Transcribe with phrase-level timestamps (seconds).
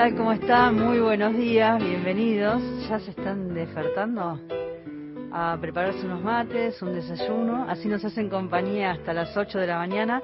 [0.00, 0.16] Tal?
[0.16, 0.76] ¿Cómo están?
[0.76, 2.62] Muy buenos días, bienvenidos.
[2.88, 4.40] ¿Ya se están despertando?
[5.30, 7.66] A prepararse unos mates, un desayuno.
[7.68, 10.22] Así nos hacen compañía hasta las 8 de la mañana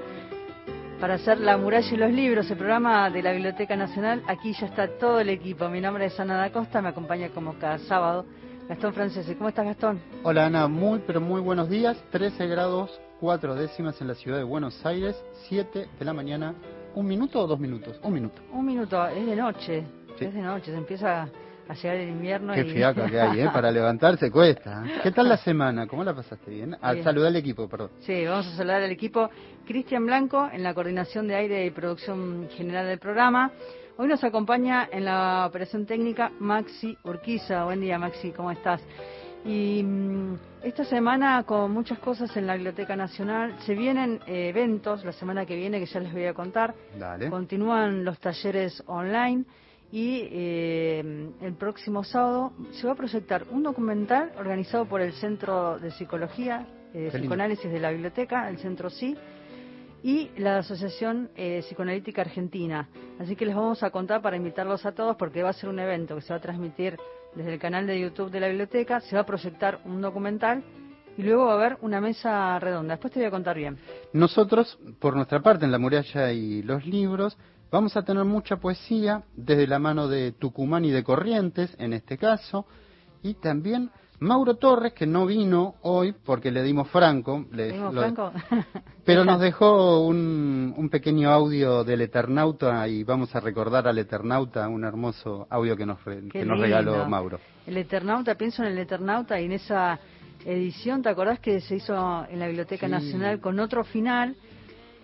[0.99, 4.23] para hacer La muralla y los libros, el programa de la Biblioteca Nacional.
[4.29, 5.69] Aquí ya está todo el equipo.
[5.69, 8.25] Mi nombre es Ana da Costa, me acompaña como cada sábado
[8.71, 9.37] Gastón Francese.
[9.37, 10.01] ¿Cómo estás, Gastón?
[10.23, 10.69] Hola, Ana.
[10.69, 12.03] Muy, pero muy buenos días.
[12.13, 16.55] 13 grados, 4 décimas en la ciudad de Buenos Aires, 7 de la mañana.
[16.97, 18.01] ¿Un minuto o dos minutos?
[18.03, 18.41] Un minuto.
[18.53, 19.85] Un minuto, es de noche.
[20.19, 20.25] Sí.
[20.25, 21.29] Es de noche, se empieza
[21.69, 22.55] a llegar el invierno.
[22.55, 22.71] Qué y...
[22.71, 23.51] fiaca que hay, ¿eh?
[23.53, 24.83] Para levantarse cuesta.
[25.03, 25.87] ¿Qué tal la semana?
[25.87, 26.75] ¿Cómo la pasaste bien?
[26.81, 27.05] Al Bien.
[27.05, 27.91] saludar al equipo, perdón.
[28.01, 29.29] Sí, vamos a saludar al equipo.
[29.67, 33.53] Cristian Blanco en la coordinación de aire y producción general del programa.
[33.99, 37.65] Hoy nos acompaña en la operación técnica Maxi Urquiza.
[37.65, 38.81] Buen día, Maxi, ¿cómo estás?
[39.47, 43.55] Y mm, esta semana con muchas cosas en la Biblioteca Nacional.
[43.61, 46.75] Se vienen eh, eventos la semana que viene que ya les voy a contar.
[46.99, 47.31] Dale.
[47.31, 49.45] Continúan los talleres online
[49.93, 55.79] y eh, el próximo sábado se va a proyectar un documental organizado por el Centro
[55.79, 57.11] de Psicología, eh.
[57.13, 59.17] Psicoanálisis de la Biblioteca, el Centro Sí,
[60.03, 62.89] y la Asociación eh, Psicoanalítica Argentina.
[63.19, 65.79] Así que les vamos a contar para invitarlos a todos porque va a ser un
[65.79, 66.97] evento que se va a transmitir
[67.37, 70.65] desde el canal de YouTube de la biblioteca, se va a proyectar un documental
[71.17, 72.95] y luego va a haber una mesa redonda.
[72.95, 73.79] Después te voy a contar bien.
[74.13, 77.37] Nosotros, por nuestra parte, en La Muralla y los libros,
[77.71, 82.19] vamos a tener mucha poesía desde la mano de Tucumán y de Corrientes, en este
[82.19, 82.67] caso,
[83.23, 83.91] y también
[84.21, 88.33] Mauro Torres, que no vino hoy porque le dimos franco, le- ¿Tengo lo- Franco?
[89.05, 94.69] pero nos dejó un, un pequeño audio del Eternauta y vamos a recordar al Eternauta
[94.69, 95.99] un hermoso audio que nos,
[96.33, 97.07] que nos regaló.
[97.09, 97.39] Mauro.
[97.67, 99.99] El Eternauta, pienso en el Eternauta y en esa
[100.45, 102.93] edición, ¿te acordás que se hizo en la Biblioteca Sí.
[102.93, 104.35] Nacional con otro final?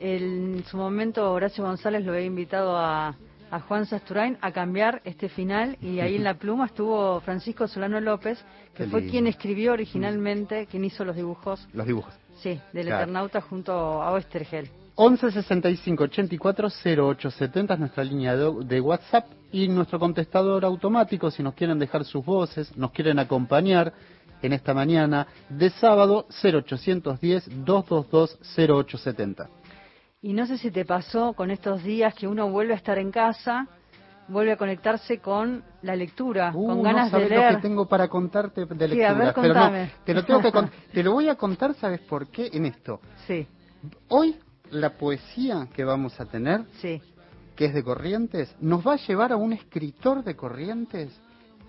[0.01, 3.15] El- en su momento Horacio González lo había invitado a,
[3.53, 8.01] a Juan Sasturain a cambiar este final y ahí en la pluma estuvo Francisco Solano
[8.01, 8.43] López,
[8.75, 9.13] que Qué fue lindo.
[9.13, 12.13] quien escribió originalmente, quien hizo los dibujos, Los dibujos.
[12.41, 13.03] sí, del Claro.
[13.03, 14.69] Eternauta junto a Oestergel.
[14.95, 21.43] 11 65 84 0870 es nuestra línea de, de WhatsApp y nuestro contestador automático si
[21.43, 23.93] nos quieren dejar sus voces, nos quieren acompañar
[24.43, 29.49] en esta mañana de sábado 0810 222 0870.
[30.23, 33.11] Y no sé si te pasó con estos días que uno vuelve a estar en
[33.11, 33.67] casa,
[34.29, 37.51] vuelve a conectarse con la lectura, Uh, con ganas no de leer.
[37.51, 39.73] lo que tengo para contarte de Sí, lectura, ver, pero no,
[40.05, 40.53] te lo tengo que
[40.93, 42.51] te lo voy a contar, ¿sabes por qué?
[42.53, 43.01] En esto.
[43.27, 43.47] Sí,
[44.09, 44.37] Hoy
[44.71, 47.03] la poesía que vamos a tener sí.
[47.57, 51.21] que es de Corrientes, nos va a llevar a un escritor de Corrientes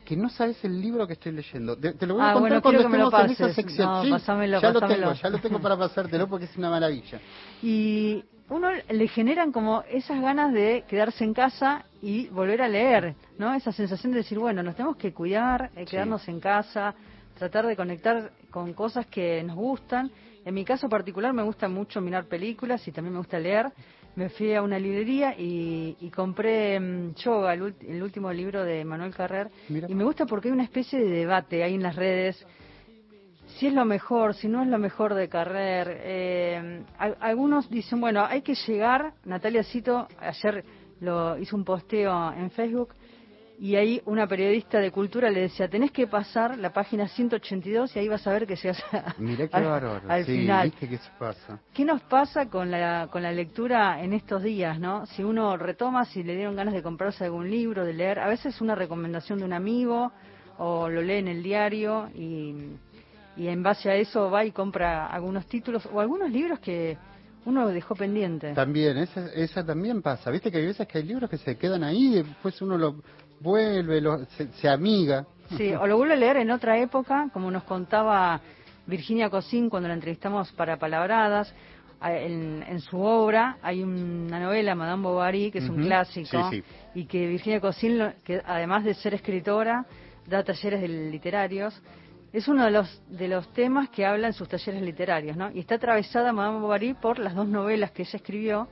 [0.06, 1.76] que no sabes el libro que estoy leyendo.
[1.78, 3.88] Te, te lo voy a Ah, contar bueno, cuando estemos en esa sección.
[3.90, 7.20] No, Sí, pasámelo, ya lo tengo, ya lo tengo para pasártelo porque es una maravilla.
[7.64, 13.16] Y uno le generan como esas ganas de quedarse en casa y volver a leer,
[13.38, 13.54] ¿no?
[13.54, 15.92] Esa sensación de decir, bueno, nos tenemos que cuidar, eh, Sí.
[15.92, 16.94] quedarnos en casa,
[17.38, 20.12] tratar de conectar con cosas que nos gustan.
[20.46, 23.72] En mi caso particular me gusta mucho mirar películas y también me gusta leer.
[24.16, 28.86] Me fui a una librería y, y compré mm, Yoga, el, el último libro de
[28.86, 29.50] Manuel Carrer.
[29.70, 29.88] Mira.
[29.90, 32.46] Y me gusta porque hay una especie de debate ahí en las redes
[33.64, 35.88] si es lo mejor, si no es lo mejor de Carrer.
[36.04, 39.14] Eh, al- algunos dicen, bueno, hay que llegar.
[39.24, 40.66] Natalia Cito ayer
[41.00, 42.90] lo hizo un posteo en Facebook
[43.58, 48.00] y ahí una periodista de cultura le decía, tenés que pasar la página 182 y
[48.00, 49.66] ahí vas a ver que llegas a- Mira qué al,
[50.10, 50.70] al sí, final.
[50.70, 51.58] viste que pasa.
[51.74, 55.06] ¿Qué nos pasa con la, con la lectura en estos días, no?
[55.06, 58.60] Si uno retoma, si le dieron ganas de comprarse algún libro, de leer, a veces
[58.60, 60.12] una recomendación de un amigo
[60.58, 62.76] o lo lee en el diario y,
[63.36, 66.98] y en base a eso va y compra algunos títulos o algunos libros que
[67.46, 68.54] uno dejó pendiente.
[68.54, 70.32] También, esa, esa también pasa.
[70.32, 72.96] Viste que hay veces que hay libros que se quedan ahí y después uno lo
[73.40, 75.26] vuelve, lo, se, se amiga.
[75.58, 78.40] Sí, o lo vuelve a leer en otra época, como nos contaba
[78.88, 81.54] Virginia Cosín cuando la entrevistamos para Palabradas.
[82.02, 86.64] En, en su obra hay una novela, Madame Bovary, que es un clásico, sí, sí.
[86.96, 89.86] y que Virginia Cosín, que además de ser escritora,
[90.28, 91.74] da talleres de literarios.
[92.34, 95.52] Es uno de los, de los temas que habla en sus talleres literarios, ¿no?
[95.52, 98.68] Y está atravesada Madame Bovary por las dos novelas que ella escribió.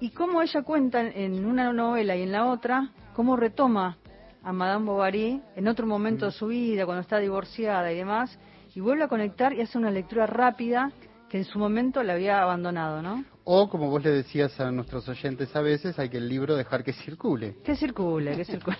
[0.00, 3.96] y cómo ella cuenta en una novela y en la otra, cómo retoma
[4.42, 8.38] a Madame Bovary en otro momento de su vida, cuando está divorciada y demás,
[8.74, 10.92] y vuelve a conectar y hace una lectura rápida
[11.28, 13.24] que en su momento la había abandonado, ¿no?
[13.46, 16.82] O, como vos le decías a nuestros oyentes a veces, hay que el libro dejar
[16.82, 17.56] que circule.
[17.62, 18.78] Que circule, que circule.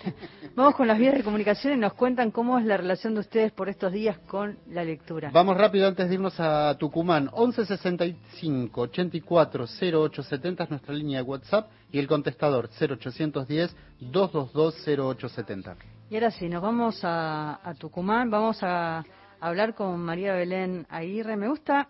[0.56, 3.52] Vamos con las vías de comunicación y nos cuentan cómo es la relación de ustedes
[3.52, 5.30] por estos días con la lectura.
[5.34, 7.24] Vamos rápido antes de irnos a Tucumán.
[7.24, 15.76] 1165 84 0870 es nuestra línea de WhatsApp y el contestador 0810 222 0870.
[16.08, 18.30] Y ahora sí, nos vamos a, a Tucumán.
[18.30, 19.04] Vamos a
[19.40, 21.36] hablar con María Belén Aguirre.
[21.36, 21.88] Me gusta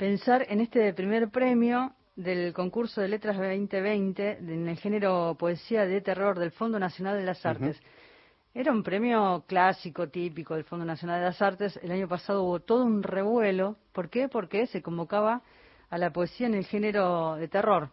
[0.00, 6.00] pensar en este primer premio del concurso de letras 2020 en el género poesía de
[6.00, 7.78] terror del Fondo Nacional de las Artes.
[8.54, 11.78] Era un premio clásico, típico del Fondo Nacional de las Artes.
[11.82, 13.76] El año pasado hubo todo un revuelo.
[13.92, 14.28] ¿Por qué?
[14.28, 15.42] Porque se convocaba
[15.90, 17.90] a la poesía en el género de terror.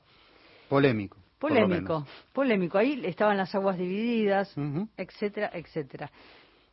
[0.70, 1.18] Polémico.
[1.40, 2.78] Polémico, polémico.
[2.78, 4.56] Ahí estaban las aguas divididas,
[4.96, 6.10] etcétera, etcétera.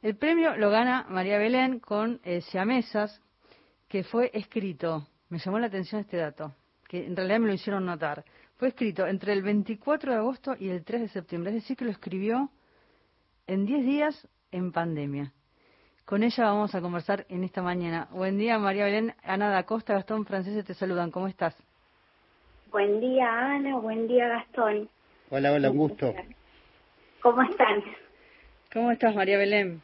[0.00, 3.20] El premio lo gana María Belén con eh, Siamesas,
[3.88, 6.52] que fue escrito me llamó la atención este dato,
[6.88, 8.24] que en realidad me lo hicieron notar.
[8.56, 11.84] Fue escrito entre el 24 de agosto y el 3 de septiembre, es decir, que
[11.84, 12.50] lo escribió
[13.46, 15.32] en 10 días en pandemia.
[16.04, 18.08] Con ella vamos a conversar en esta mañana.
[18.10, 19.14] Buen día, María Belén.
[19.22, 21.10] Ana da Costa, Gastón Francés, te saludan.
[21.10, 21.56] ¿Cómo estás?
[22.70, 23.78] Buen día, Ana.
[23.78, 24.90] Buen día, Gastón.
[25.30, 26.14] Hola, hola, un gusto.
[27.22, 27.82] ¿Cómo están?
[28.72, 29.80] ¿Cómo estás, María Belén?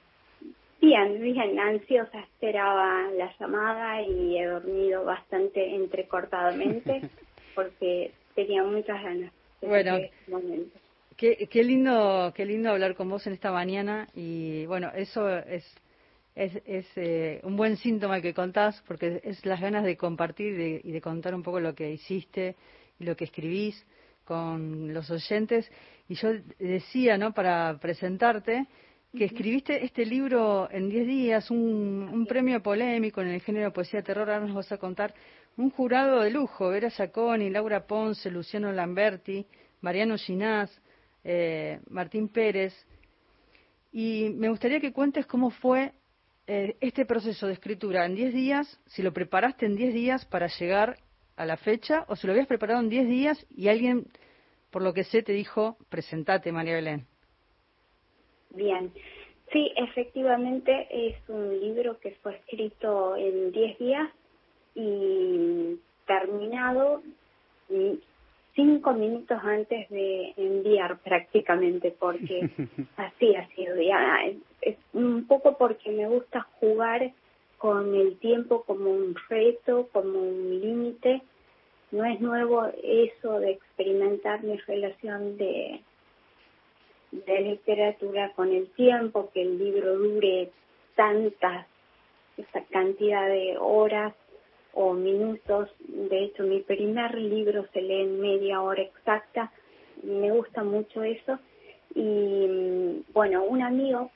[0.80, 7.02] Bien, bien, ansiosa esperaba la llamada y he dormido bastante entrecortadamente
[7.54, 9.32] porque tenía muchas ganas.
[9.60, 15.28] bueno, este qué, lindo, qué lindo hablar con vos en esta mañana y bueno, eso
[15.28, 15.64] es
[16.34, 20.90] es, es eh, un buen síntoma que contás porque es las ganas de compartir y
[20.90, 22.56] de contar un poco lo que hiciste
[22.98, 23.84] y lo que escribís
[24.24, 25.70] con los oyentes
[26.08, 27.32] y yo decía, ¿no?
[27.32, 28.66] Para presentarte
[29.16, 34.00] que escribiste este libro en 10 días, un, premio polémico en el género de poesía
[34.00, 34.30] de terror.
[34.30, 35.14] Ahora nos vas a contar
[35.56, 39.44] un jurado de lujo: Vera Saconi, Laura Ponce, Luciano Lamberti,
[39.80, 40.70] Mariano Ginás,
[41.24, 42.74] eh, Martín Pérez.
[43.92, 45.92] Y me gustaría que cuentes cómo fue
[46.46, 50.46] eh, este proceso de escritura en 10 días, si lo preparaste en 10 días para
[50.46, 50.98] llegar
[51.34, 54.06] a la fecha, o si lo habías preparado en 10 días y alguien,
[54.70, 57.09] por lo que sé, te dijo, presentate, María Belén.
[58.50, 58.92] Bien,
[59.52, 64.10] sí, efectivamente es un libro que fue escrito en 10 días
[64.74, 67.02] y terminado
[68.54, 72.50] cinco minutos antes de enviar prácticamente, porque
[72.96, 73.80] así ha sido.
[73.80, 74.18] Ya,
[74.60, 77.12] es, un poco porque me gusta jugar
[77.58, 81.22] con el tiempo como un reto, como un límite.
[81.90, 85.80] No es nuevo eso de experimentar mi relación de
[87.12, 90.50] de literatura con el tiempo, que el libro dure
[90.94, 91.66] tantas,
[92.36, 94.14] esa cantidad de horas
[94.72, 95.68] o minutos.
[95.88, 99.52] De hecho, mi primer libro se lee en media hora exacta.
[100.02, 101.38] Me gusta mucho eso.
[101.94, 104.10] Y bueno, un amigo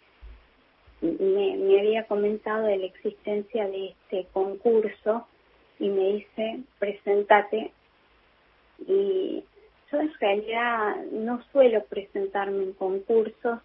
[1.00, 5.26] me, me había comentado de la existencia de este concurso
[5.78, 7.72] y me dice, presentate.
[8.86, 9.44] Y
[10.00, 13.60] en realidad no suelo presentarme en concursos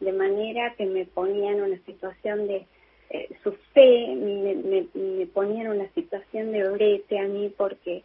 [0.00, 2.66] de manera que me ponían en una situación de
[3.10, 8.02] eh, su fe, me, me, me ponía en una situación de brete a mí porque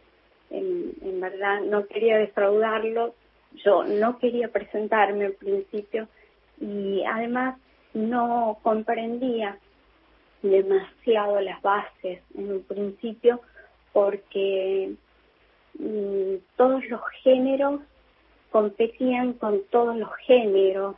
[0.50, 3.14] en, en verdad no quería defraudarlo,
[3.64, 6.08] yo no quería presentarme al principio
[6.60, 7.58] y además
[7.94, 9.58] no comprendía
[10.42, 13.40] demasiado las bases en un principio
[13.92, 14.92] porque
[16.56, 17.80] todos los géneros
[18.50, 20.96] competían con todos los géneros.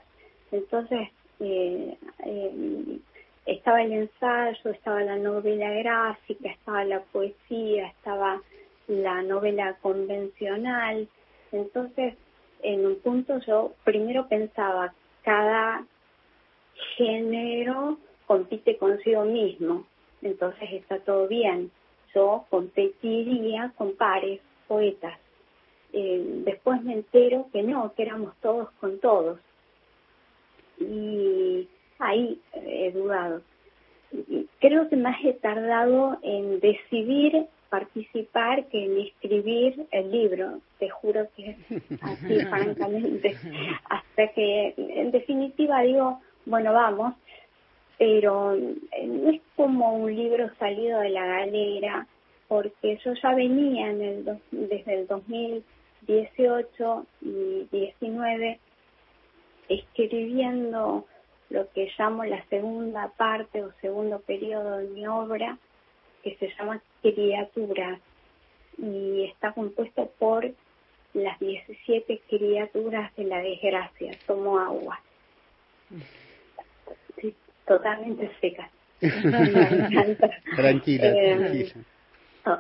[0.53, 1.09] Entonces,
[1.41, 2.99] eh, eh,
[3.47, 8.41] estaba el ensayo, estaba la novela gráfica, estaba la poesía, estaba
[8.87, 11.09] la novela convencional.
[11.53, 12.15] Entonces,
[12.63, 15.85] en un punto yo primero pensaba, cada
[16.97, 19.87] género compite consigo mismo,
[20.23, 21.71] entonces está todo bien.
[22.15, 25.19] Yo competiría con pares poetas.
[25.93, 29.41] Eh, después me entero que no, que éramos todos con todos.
[30.79, 33.43] Y ahí he dudado.
[34.61, 40.61] Creo que más he tardado en decidir participar que en escribir el libro.
[40.79, 41.57] Te juro que
[42.01, 43.37] así, francamente.
[43.89, 47.15] Hasta que, en definitiva, digo, bueno, vamos.
[47.99, 52.07] Pero eh, no es como un libro salido de la galera
[52.51, 55.63] porque yo ya venía en el desde el 2000
[56.07, 58.59] 18 y 19
[59.69, 61.07] escribiendo
[61.51, 65.59] lo que llamo la segunda parte o segundo periodo de mi obra,
[66.23, 68.01] que se llama Criaturas,
[68.79, 70.51] y está compuesto por
[71.15, 75.01] las 17 criaturas de la desgracia, tomo agua.
[77.67, 78.71] totalmente seca.
[79.01, 81.73] tranquila, eh, tranquila.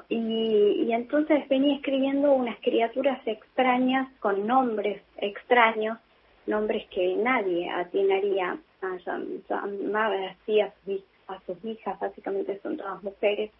[0.09, 5.99] Y, entonces venía escribiendo unas criaturas extrañas con nombres extraños,
[6.47, 13.03] nombres que nadie atinaría a llamar así a sus, a sus hijas, básicamente son todas
[13.03, 13.51] mujeres,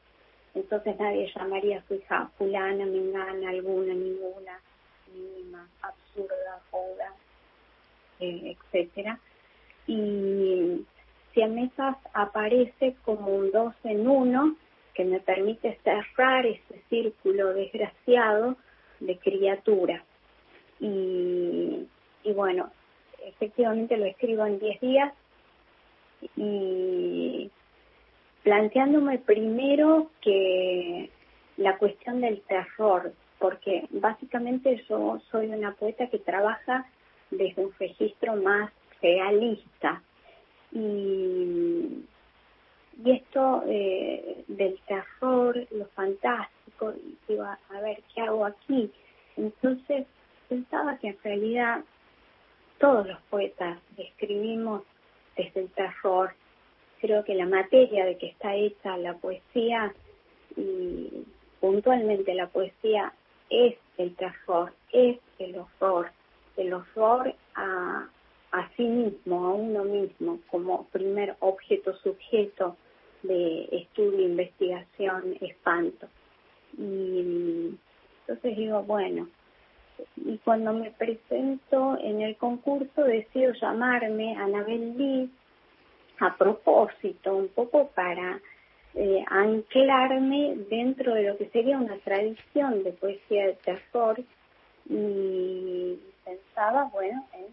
[0.55, 4.61] entonces nadie llamaría a su hija fulana, mingana, alguna, ninguna,
[5.15, 7.15] mínima, absurda, joda,
[8.19, 9.19] eh, etcétera.
[9.87, 10.85] Y
[11.33, 14.57] si a mesas aparece como un dos en uno,
[14.95, 18.57] que me permite cerrar ese círculo desgraciado
[19.01, 20.05] de criatura.
[20.79, 21.87] Y,
[22.25, 22.71] y bueno,
[23.25, 25.15] efectivamente lo escribo en 10 días
[26.37, 27.51] y
[28.43, 31.11] planteándome primero que
[31.57, 36.87] la cuestión del terror, porque básicamente yo soy una poeta que trabaja
[37.31, 38.71] desde un registro más
[39.03, 40.03] realista
[40.73, 42.05] y
[43.05, 48.91] y esto eh, del terror, lo fantástico, y digo, a ver, ¿qué hago aquí?
[49.37, 50.07] Entonces
[50.49, 51.85] pensaba que en realidad
[52.79, 54.83] todos los poetas escribimos
[55.37, 56.33] desde el terror.
[57.01, 59.95] Creo que la materia de que está hecha la poesía
[60.57, 61.25] y
[61.61, 63.13] puntualmente la poesía
[63.49, 66.11] es el terror, es el horror,
[66.57, 68.09] el horror a,
[68.53, 72.77] a sí mismo, a uno mismo, como primer objeto sujeto
[73.23, 76.07] de estudio, investigación, espanto.
[76.79, 77.77] Y
[78.21, 79.29] entonces digo, bueno,
[80.17, 85.31] y cuando me presento en el concurso decido llamarme Anabel Lee
[86.21, 88.41] a propósito, un poco para
[88.95, 94.21] eh, anclarme dentro de lo que sería una tradición de poesía de terror
[94.89, 97.47] y pensaba, bueno, en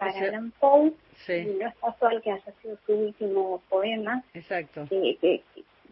[0.00, 0.92] para Alan Poe
[1.28, 4.24] y no es casual que haya sido su último poema.
[4.32, 4.86] Exacto.
[4.88, 5.42] Que,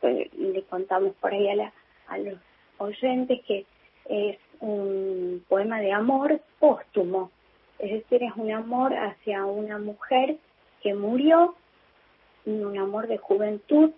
[0.02, 1.72] le contamos por ahí a,
[2.08, 2.38] a los
[2.78, 3.66] oyentes que
[4.08, 7.30] es un poema de amor póstumo.
[7.78, 10.36] Es decir, es un amor hacia una mujer
[10.82, 11.54] que murió,
[12.46, 13.90] un amor de juventud,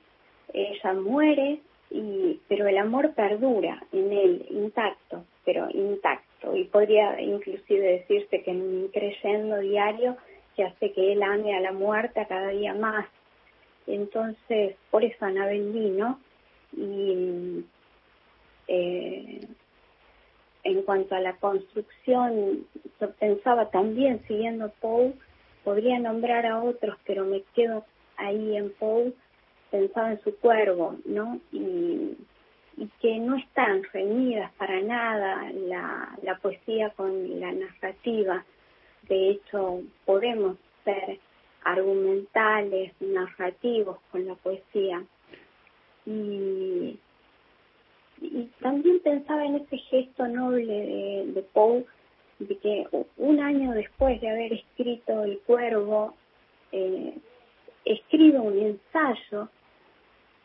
[0.52, 6.30] ella muere, y, pero el amor perdura en él, intacto, pero intacto.
[6.55, 10.17] Y podría inclusive decirse que en un creyendo diario
[10.57, 13.07] que hace que él ame a la muerte cada día más.
[13.87, 16.19] Entonces, por eso Anabel vino
[16.77, 17.65] y
[18.69, 19.41] eh,
[20.63, 22.67] en cuanto a la construcción,
[23.01, 25.15] yo pensaba también, siguiendo Poe,
[25.65, 27.85] podría nombrar a otros, pero me quedo
[28.17, 29.13] ahí en Poe,
[29.71, 31.41] pensaba en su cuervo, ¿no?
[31.53, 32.17] Y,
[32.81, 38.43] y que no están reunidas para nada la, la poesía con la narrativa,
[39.07, 41.21] de hecho podemos ser
[41.63, 45.05] argumentales, narrativos con la poesía.
[46.07, 46.99] Y,
[48.61, 51.87] también pensaba en ese gesto noble de, de Poe,
[52.39, 56.15] de que un año después de haber escrito El Cuervo,
[56.73, 57.15] eh,
[57.85, 59.49] escribe un ensayo,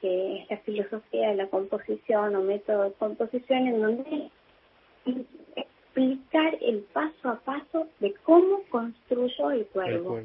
[0.06, 4.30] que es la filosofía de la composición o método de composición, en donde
[5.56, 10.22] explicar el paso a paso de cómo construyó el cuervo,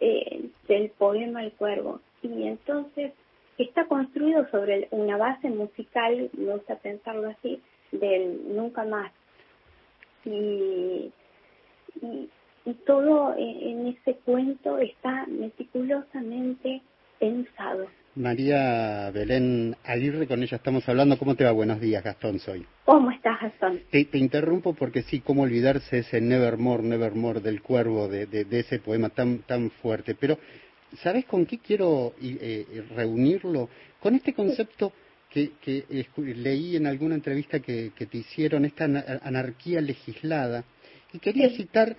[0.00, 2.00] eh, del poema El cuervo.
[2.22, 3.12] Y entonces
[3.56, 9.12] está construido sobre una base musical, me gusta pensarlo así, del nunca más.
[10.24, 11.12] Y,
[12.02, 12.30] y,
[12.84, 16.82] todo en ese cuento está meticulosamente
[17.20, 17.86] pensado.
[18.16, 21.18] María Belén Aguirre, con ella estamos hablando.
[21.18, 21.50] ¿Cómo te va?
[21.50, 22.64] Buenos días, Gastón, soy.
[22.84, 23.80] ¿Cómo estás, Gastón?
[23.90, 29.08] Te, interrumpo porque sí, cómo olvidarse ese Nevermore, Nevermore del cuervo, de, de, ese poema
[29.08, 30.14] tan, tan fuerte.
[30.14, 30.38] Pero,
[31.02, 33.68] ¿sabes con qué quiero eh, reunirlo?
[33.98, 34.92] Con este concepto
[35.28, 35.84] que, que
[36.16, 38.84] leí en alguna entrevista que, que, te hicieron, esta
[39.24, 40.64] anarquía legislada.
[41.12, 41.96] Y quería citar,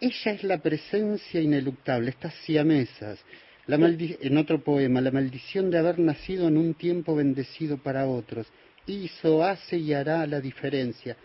[0.00, 3.18] ella es la presencia ineluctable, estas siamesas
[3.66, 8.52] la en otro poema, la maldición de haber nacido en un tiempo bendecido para otros,
[8.86, 11.16] hizo, hace y hará la diferencia.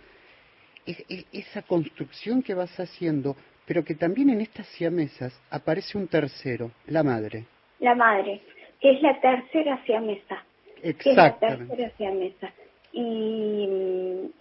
[0.85, 7.03] esa construcción que vas haciendo, pero que también en estas siamesas aparece un tercero, la
[7.03, 7.45] madre.
[7.79, 8.41] La madre,
[8.79, 10.43] que es la tercera siamesa.
[10.83, 11.09] Exacto.
[11.09, 12.53] es la tercera siamesa.
[12.93, 13.67] Y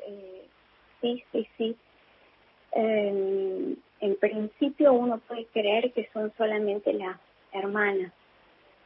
[0.07, 0.45] eh,
[1.00, 1.76] sí, sí, sí.
[2.75, 7.19] en principio uno puede creer que son solamente las
[7.53, 8.12] hermanas,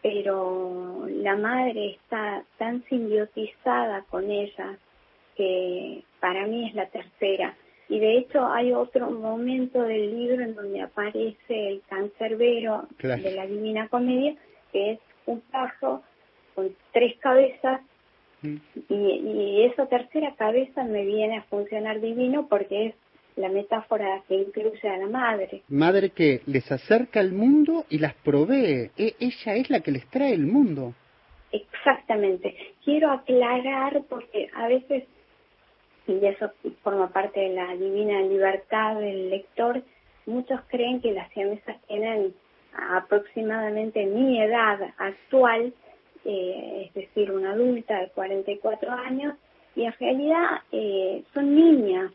[0.03, 4.79] pero la madre está tan simbiotizada con ella
[5.37, 7.57] que para mí es la tercera.
[7.89, 13.47] Y de hecho hay otro momento del libro en donde aparece el cancerbero de la
[13.47, 14.37] Divina Comedia,
[14.73, 16.03] que es un paso
[16.55, 17.81] con tres cabezas
[18.43, 18.57] mm.
[18.89, 22.95] y, y, esa tercera cabeza me viene a funcionar divino porque es
[23.41, 25.63] la metáfora que incluye a la madre.
[25.69, 28.91] Madre que les acerca al mundo y las provee.
[28.97, 30.95] E, ella es la que les trae el mundo.
[31.53, 32.55] Exactamente.
[32.85, 35.05] Quiero aclarar porque a veces,
[36.07, 39.83] y eso forma parte de la divina libertad del lector,
[40.27, 42.35] muchos creen que las siamesas tienen
[42.73, 45.73] aproximadamente mi edad actual,
[46.25, 49.35] eh, es decir, una adulta de 44 años,
[49.75, 52.13] y en realidad eh, son niñas,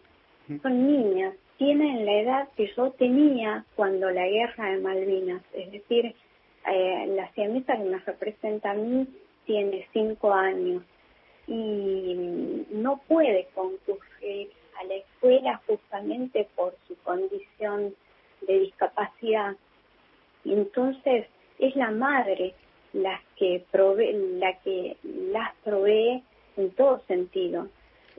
[0.61, 6.15] son niñas, tienen la edad que yo tenía cuando la guerra de Malvinas, es decir,
[6.67, 9.07] eh, la siamesa que me representa a mí
[9.45, 10.83] tiene cinco años
[11.47, 14.49] y no puede concurrir
[14.79, 17.93] a la escuela justamente por su condición
[18.47, 19.55] de discapacidad.
[20.43, 21.27] Entonces
[21.59, 22.53] es la madre
[22.93, 26.23] la que provee, la que las provee
[26.57, 27.67] en todo sentido.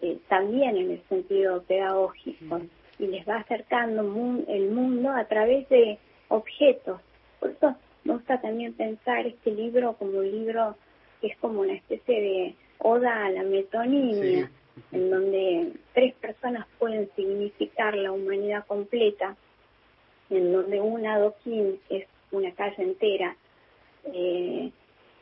[0.03, 2.61] Eh, también en el sentido pedagógico
[2.99, 4.03] y les va acercando
[4.49, 5.99] el mundo a través de
[6.29, 7.00] objetos.
[7.41, 7.75] Por eso
[8.05, 10.76] me gusta también pensar este libro como un libro
[11.21, 14.50] que es como una especie de oda a la metonimia,
[14.93, 19.35] en donde tres personas pueden significar la humanidad completa,
[20.29, 23.35] en donde un adoquín es una calle entera,
[24.12, 24.71] eh,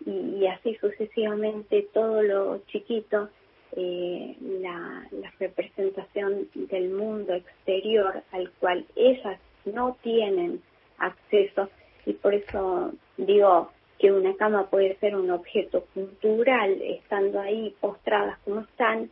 [0.04, 3.30] y así sucesivamente todo lo chiquito
[3.76, 5.08] eh, la,
[5.40, 10.62] representación del mundo exterior al cual ellas no tienen
[10.98, 11.68] acceso
[12.06, 18.38] y por eso digo que una cama puede ser un objeto cultural estando ahí postradas
[18.44, 19.10] como están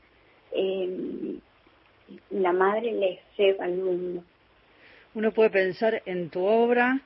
[0.52, 1.38] eh,
[2.30, 4.22] la madre les lleva al mundo
[5.14, 7.00] uno puede pensar en tu obra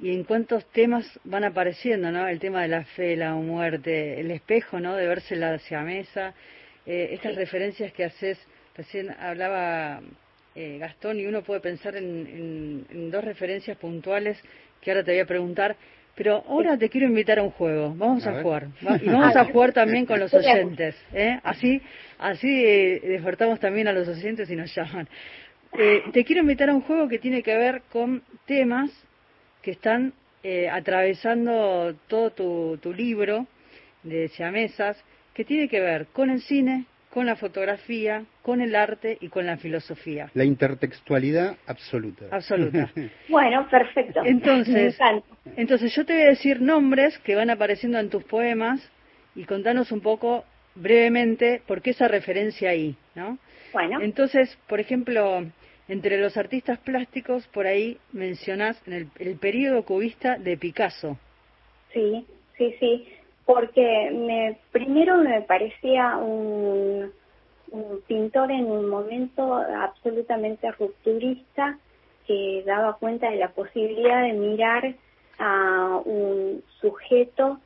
[0.00, 2.28] y en cuántos temas van apareciendo, ¿no?
[2.28, 4.94] El tema de la fe, la muerte, el espejo, ¿no?
[4.94, 6.34] De verse la mesa
[6.90, 8.38] eh, estas referencias que haces,
[8.74, 10.00] recién hablaba
[10.54, 14.42] eh, Gastón y uno puede pensar en, dos referencias puntuales
[14.80, 15.76] que ahora te voy a preguntar,
[16.14, 18.68] pero ahora te quiero invitar a un juego, vamos a, jugar,
[19.02, 21.38] y vamos a jugar también con los oyentes, ¿eh?
[21.42, 21.82] así,
[22.16, 22.48] así
[23.00, 25.06] despertamos también a los oyentes y nos llaman.
[26.14, 28.90] te quiero invitar a un juego que tiene que ver con temas
[29.60, 30.14] que están
[30.72, 33.46] atravesando todo tu, tu libro
[34.04, 35.04] de siamesas,
[35.38, 39.46] que tiene que ver con el cine, con la fotografía, con el arte y con
[39.46, 40.32] la filosofía.
[40.34, 42.24] La intertextualidad absoluta.
[42.32, 42.90] Absoluta.
[43.28, 44.20] bueno, perfecto.
[44.24, 44.98] Entonces,
[45.54, 48.80] entonces yo te voy a decir nombres que van apareciendo en tus poemas
[49.36, 53.38] y contanos un poco brevemente por qué esa referencia ahí, ¿no?
[53.72, 54.00] Bueno.
[54.00, 55.46] Entonces, por ejemplo,
[55.86, 61.16] entre los artistas plásticos, por ahí mencionás en el, el periodo cubista de Picasso.
[61.92, 63.06] Sí, sí, sí
[63.48, 67.10] porque me, primero me parecía un,
[68.06, 71.78] pintor en un momento absolutamente rupturista
[72.26, 74.94] que daba cuenta de la posibilidad de mirar
[75.38, 77.58] a un sujeto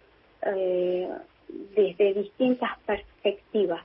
[0.43, 1.09] eh,
[1.49, 3.85] desde distintas perspectivas.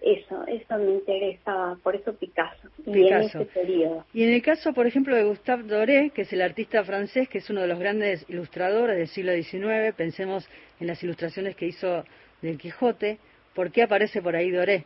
[0.00, 4.04] Eso, eso me interesaba, por eso Picasso, y en ese periodo.
[4.14, 7.38] Y en el caso, por ejemplo, de Gustave Doré, que es el artista francés, que
[7.38, 12.04] es uno de los grandes ilustradores del siglo XIX, pensemos en las ilustraciones que hizo
[12.42, 13.18] del Quijote,
[13.54, 14.84] ¿por qué aparece por ahí Doré?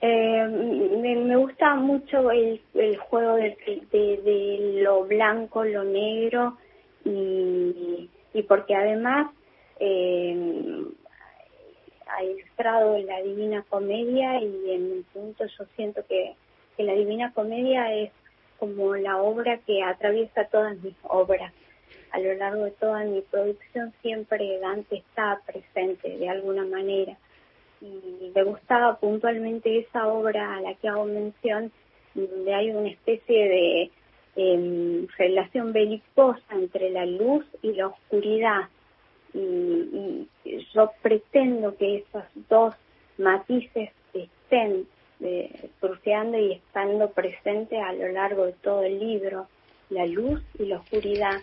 [0.00, 3.56] Eh, me, gusta mucho el, el juego de,
[3.90, 6.56] de, lo blanco, lo negro,
[7.04, 9.32] y, y porque además
[9.80, 10.84] eh,
[12.14, 16.34] ha ilustrado la Divina Comedia y en un punto yo siento que,
[16.76, 18.10] que la Divina Comedia es
[18.58, 21.52] como la obra que atraviesa todas mis obras.
[22.12, 27.16] A lo largo de toda mi producción siempre Dante está presente de alguna manera.
[27.80, 31.72] Y me gustaba puntualmente esa obra a la que hago mención,
[32.14, 33.90] donde hay una especie de
[34.36, 38.68] em, relación belicosa entre la luz y la oscuridad
[39.34, 40.28] y,
[40.74, 42.74] yo pretendo que esos dos
[43.18, 44.86] matices estén
[45.20, 45.70] eh,
[46.40, 49.46] y estando presentes a lo largo de todo el libro,
[49.90, 51.40] la luz y la oscuridad.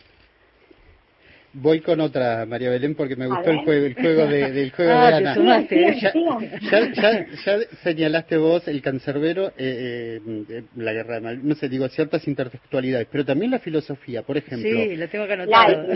[1.53, 4.91] Voy con otra, María Belén, porque me gustó el juego, el juego de, del juego
[4.95, 5.33] ah, de Ana.
[5.35, 5.99] Sumaste.
[6.01, 11.67] Ya, ya, ya, señalaste vos el cancerbero, eh, eh, la guerra de Mal, no sé,
[11.67, 14.69] digo, ciertas intertextualidades, pero también la filosofía, por ejemplo.
[14.69, 15.87] Sí, la tengo que anotar.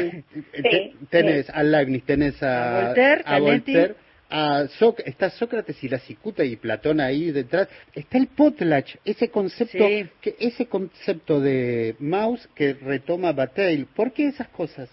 [1.10, 3.96] tenés a Leibniz, tenés a, a Voltaire, a Voltaire
[4.30, 4.66] a
[5.06, 9.86] está Sócrates y la cicuta y Platón ahí detrás, está el potlatch, ese concepto,
[10.22, 13.86] que, ese concepto de mouse que retoma Bataille.
[13.96, 14.90] ¿Por qué esas cosas?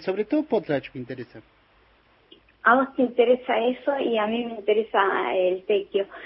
[0.00, 1.40] Sobre todo potlatch me interesa.
[2.62, 6.06] A vos te interesa eso y a mí me interesa el tequio.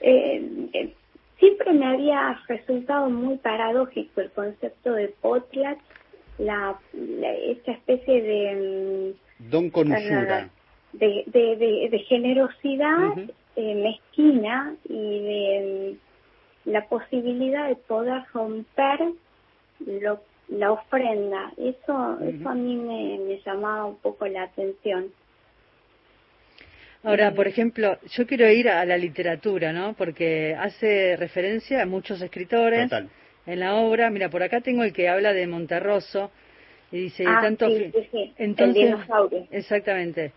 [0.00, 0.92] Eh, eh, eh,
[1.38, 5.80] siempre me había resultado muy paradójico el concepto de potlatch,
[6.38, 10.48] la, esta especie de Don con usura.
[10.92, 13.18] De, de, de, generosidad
[13.56, 15.96] eh, mezquina y de
[16.66, 19.00] mm, la posibilidad de poder romper
[19.80, 21.52] lo, la ofrenda.
[21.56, 25.12] Eso, eso a mí me, me llamaba un poco la atención.
[27.02, 29.92] Ahora, por ejemplo, yo quiero ir a la literatura, ¿no?
[29.92, 32.90] Porque hace referencia a muchos escritores
[33.46, 34.08] en la obra.
[34.08, 36.30] Mira, por acá tengo el que habla de Monterroso,
[36.94, 37.68] y dice, ah, tanto...
[37.68, 38.94] Sí, sí, Entonces,
[39.50, 40.32] exactamente.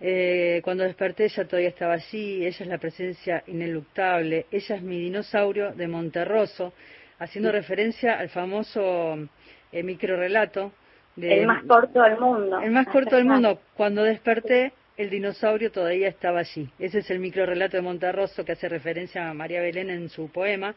[0.00, 4.98] Eh, cuando desperté ella todavía estaba allí, ella es la presencia ineluctable, ella es mi
[4.98, 6.72] dinosaurio de Monterroso,
[7.18, 9.28] haciendo referencia al famoso
[9.72, 10.72] eh, microrelato.
[11.16, 12.60] De, el más corto del mundo.
[12.60, 13.60] El más corto del mundo.
[13.74, 16.68] Cuando desperté, el dinosaurio todavía estaba allí.
[16.78, 20.74] Ese es el microrelato de Monterroso que hace referencia a María Belén en su poema.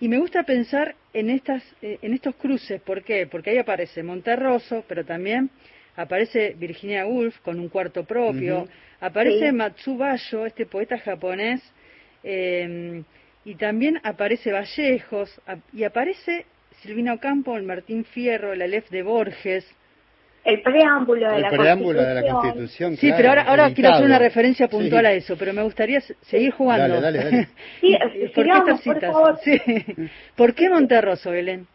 [0.00, 3.26] Y me gusta pensar en, estas, eh, en estos cruces, ¿por qué?
[3.26, 5.50] Porque ahí aparece Monterroso, pero también
[5.96, 8.68] aparece Virginia Woolf con un cuarto propio,
[9.00, 11.60] aparece Matsubayo, este poeta japonés,
[12.22, 13.02] em,
[13.44, 15.40] y también aparece Vallejos,
[15.72, 16.46] y aparece
[16.82, 19.76] Silvina Ocampo, el Martín Fierro, el Aleph de Borges,
[20.44, 22.96] el preámbulo de, la, preámbulo de la Constitución.
[22.96, 26.52] Sí, pero ahora, ahora quiero hacer una referencia puntual a eso, pero me gustaría seguir
[26.52, 27.00] jugando.
[27.00, 27.48] Dale, dale, dale.
[27.80, 27.98] sí,
[28.34, 29.12] ¿Por qué estas citas?
[29.12, 29.60] Por, sí.
[30.36, 31.66] ¿Por qué Monterroso, Belén?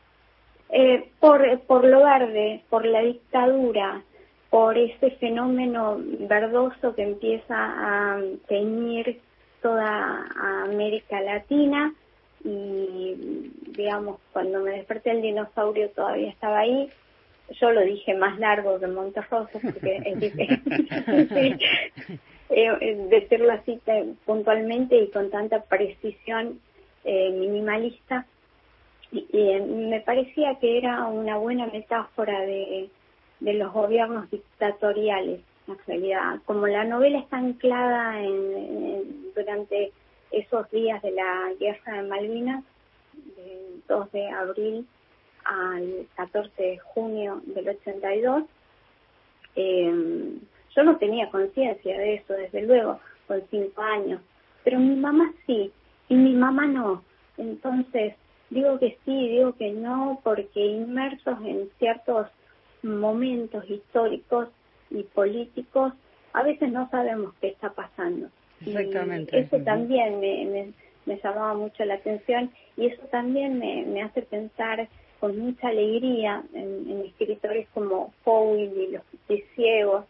[0.70, 4.02] Eh, por, por lo verde, por la dictadura,
[4.50, 9.20] por ese fenómeno verdoso que empieza a teñir
[9.62, 10.26] toda
[10.64, 11.94] América Latina
[12.44, 16.90] y digamos cuando me desperté el dinosaurio todavía estaba ahí.
[17.60, 21.60] Yo lo dije más largo que Monterroso porque es difícil
[22.50, 23.80] eh, decirlo así
[24.26, 26.60] puntualmente y con tanta precisión
[27.04, 28.26] eh, minimalista.
[29.12, 32.90] Y, eh, me parecía que era una buena metáfora de,
[33.40, 36.40] de los gobiernos dictatoriales en realidad.
[36.46, 39.92] Como la novela está anclada en, durante
[40.34, 42.64] esos días de la guerra de Malvinas
[43.38, 44.88] del 2 de abril
[45.46, 48.44] al 14 de junio del 82.
[49.56, 50.34] Eh,
[50.76, 54.22] yo no tenía conciencia de eso, desde luego, con cinco años,
[54.64, 55.72] pero mi mamá sí,
[56.10, 57.04] y mi mamá no.
[57.38, 58.16] Entonces,
[58.50, 62.28] digo que sí, digo que no, porque inmersos en ciertos
[62.82, 64.50] momentos históricos
[64.90, 65.94] y políticos,
[66.34, 68.30] a veces no sabemos qué está pasando.
[68.66, 69.40] Exactamente.
[69.40, 70.74] eso también me,
[71.06, 74.88] me, llamaba mucho la atención y eso también me, me hace pensar
[75.24, 79.04] con mucha alegría en, escritores como Fowell y Los
[79.56, 80.04] Ciegos,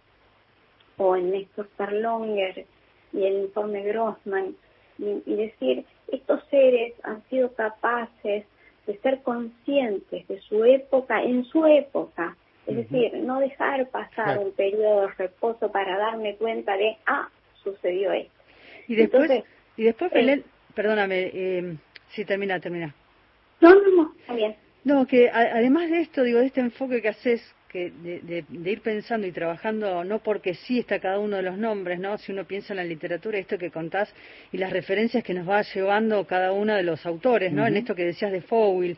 [0.98, 2.66] o en Néstor Perlonger
[3.12, 4.56] y el informe Grossman,
[4.98, 8.46] y, decir, estos seres han sido capaces
[8.88, 12.36] de ser conscientes de su época en su época,
[12.66, 17.30] es decir, no dejar pasar un periodo de reposo para darme cuenta de, ah,
[17.64, 18.33] sucedió esto.
[18.88, 19.30] Y después,
[19.78, 20.44] y después eh,
[20.74, 21.76] perdóname, eh,
[22.10, 22.94] sí, termina, termina.
[23.62, 24.56] No, no, no, está bien.
[24.84, 29.26] No, que además de esto, digo, de este enfoque que haces, que de, ir pensando
[29.26, 32.18] y trabajando, no porque sí está cada uno de los nombres, ¿no?
[32.18, 34.14] Si uno piensa en la literatura, esto que contás
[34.52, 37.66] y las referencias que nos va llevando cada uno de los autores, ¿no?
[37.66, 38.98] En esto que decías de Fowell.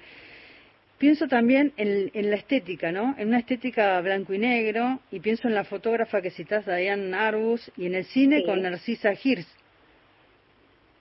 [0.97, 3.15] Pienso también en, la estética, ¿no?
[3.17, 7.71] En una estética blanco y negro, y pienso en la fotógrafa que citás, Diane Arbus,
[7.77, 9.45] y en el cine con Narcisa Hirsch.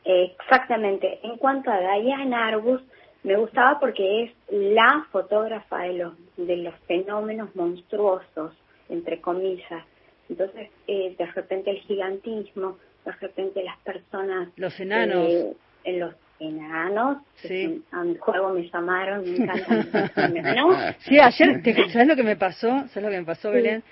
[0.05, 1.21] Exactamente.
[1.23, 2.83] En cuanto a Diane Arbus,
[3.23, 8.55] me gustaba porque es la fotógrafa de los, de los fenómenos monstruosos,
[8.89, 9.85] entre comillas.
[10.29, 14.49] Entonces, eh, de repente el gigantismo, de repente las personas...
[14.57, 15.27] Los enanos.
[15.31, 17.19] Eh, en los enanos.
[17.37, 17.83] Sí.
[17.93, 22.69] A mi juego me llamaron, me encantan Sí, ayer, ¿sabes lo que me pasó?
[22.89, 23.83] ¿Sabes lo que me pasó, Belén?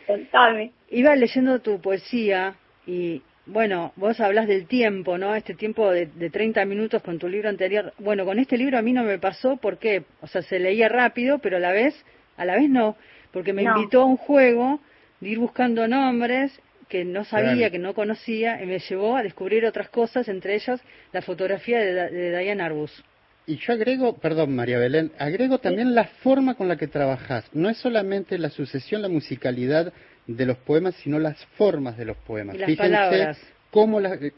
[0.90, 2.54] Iba leyendo tu poesía
[2.86, 5.34] y bueno, vos hablas del tiempo, ¿no?
[5.34, 7.92] Este tiempo de, de 30 minutos con tu libro anterior.
[7.98, 10.04] Bueno, con este libro a mí no me pasó, ¿por qué?
[10.20, 11.94] O sea, se leía rápido, pero a la vez
[12.36, 12.96] a la vez no,
[13.32, 14.80] porque me invitó a un juego
[15.20, 16.52] de ir buscando nombres
[16.88, 20.80] que no sabía, que no conocía, y me llevó a descubrir otras cosas, entre ellas
[21.12, 23.02] la fotografía de, Diane Arbus.
[23.46, 27.44] Y yo agrego, perdón María Belén, agrego también la forma con la que trabajas.
[27.52, 29.92] No es solamente la sucesión, la musicalidad
[30.26, 32.56] de los poemas, sino las formas de los poemas.
[32.56, 33.40] Y las palabras.
[33.70, 34.32] Cómo la, eh,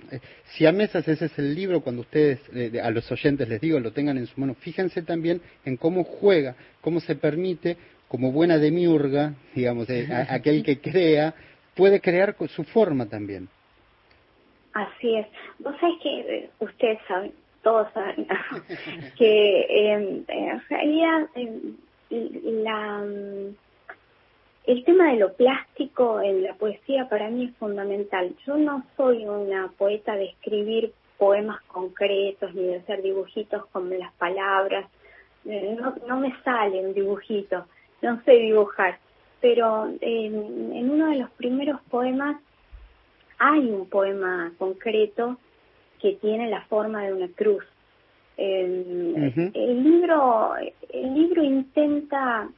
[0.44, 3.80] si a mesas ese es el libro, cuando ustedes, eh, a los oyentes les digo,
[3.80, 8.58] lo tengan en su mano, fíjense también en cómo juega, cómo se permite, como buena
[8.58, 11.34] demiurga, digamos, eh, aquel que crea,
[11.74, 13.48] puede crear su forma también.
[14.72, 15.26] Así es.
[15.58, 18.26] Vos sabés que eh, ustedes saben, todos saben,
[19.18, 21.76] que em, en realidad em,
[22.62, 23.04] la,
[24.66, 28.34] el tema de lo plástico en la poesía para mí es fundamental.
[28.46, 34.12] Yo no soy una poeta de escribir poemas concretos ni de hacer dibujitos con las
[34.14, 34.86] palabras.
[35.44, 37.66] Eh, no, no me sale un dibujito,
[38.02, 38.98] no sé dibujar
[39.44, 42.40] pero en, uno de los primeros poemas
[43.38, 45.36] hay un poema concreto
[46.00, 47.62] que tiene la forma de una cruz.
[48.38, 49.52] El,
[49.84, 50.54] libro
[50.88, 52.48] el libro intenta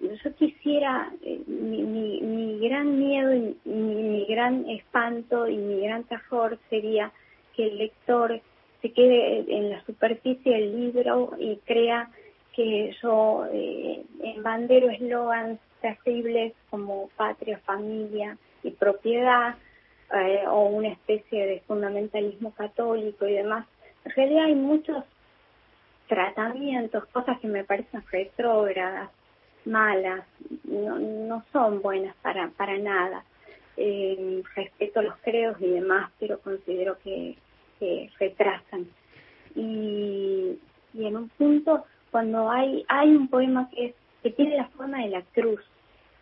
[0.00, 6.58] yo quisiera eh, mi, mi, gran miedo y mi, gran espanto y mi gran terror
[6.70, 7.12] sería
[7.54, 8.40] que el lector
[8.82, 12.10] se quede en la superficie del libro y crea
[12.54, 14.04] que yo eh,
[14.42, 19.56] bandero eslogans terribles como patria, familia y propiedad,
[20.14, 23.66] eh, o una especie de fundamentalismo católico y demás.
[24.04, 25.04] En realidad hay muchos
[26.06, 29.10] tratamientos, cosas que me parecen retrógradas,
[29.66, 30.24] malas,
[30.64, 33.24] no, no son buenas para, para nada.
[33.76, 37.36] Eh, respeto los credos y demás, pero considero que,
[37.78, 38.88] que retrasan.
[39.54, 40.58] Y,
[40.94, 44.98] y en un punto, cuando hay, hay un poema que es que tiene la forma
[44.98, 45.60] de la cruz,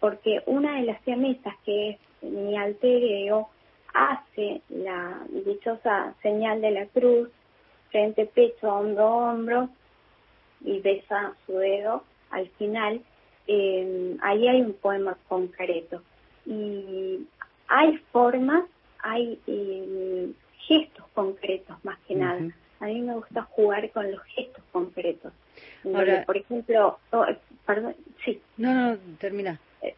[0.00, 3.48] porque una de las siamesas que es mi alter ego
[3.94, 7.30] hace la dichosa señal de la cruz,
[7.90, 9.68] frente, pecho, hombro, hombro,
[10.60, 13.00] y besa su dedo al final.
[13.46, 16.02] Eh, ahí hay un poema concreto.
[16.44, 17.26] Y
[17.68, 18.64] hay formas,
[19.00, 20.30] hay eh,
[20.66, 22.40] gestos concretos más que nada.
[22.80, 25.32] A mí me gusta jugar con los gestos concretos.
[25.84, 27.26] Ahora, por ejemplo, oh,
[27.64, 28.40] perdón, sí.
[28.56, 29.58] No, no, termina.
[29.82, 29.94] Eh,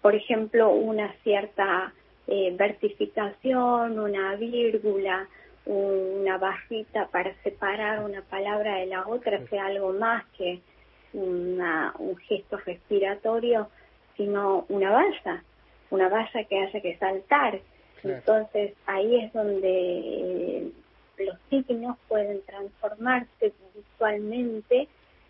[0.00, 1.92] por ejemplo, una cierta
[2.26, 5.28] eh, versificación, una vírgula,
[5.66, 10.60] una barrita para separar una palabra de la otra, sea algo más que
[11.12, 13.68] una, un gesto respiratorio,
[14.16, 15.42] sino una valla,
[15.90, 17.60] una valla que haya que saltar.
[18.02, 20.70] Entonces ahí es donde
[21.18, 24.88] los signos pueden transformarse visualmente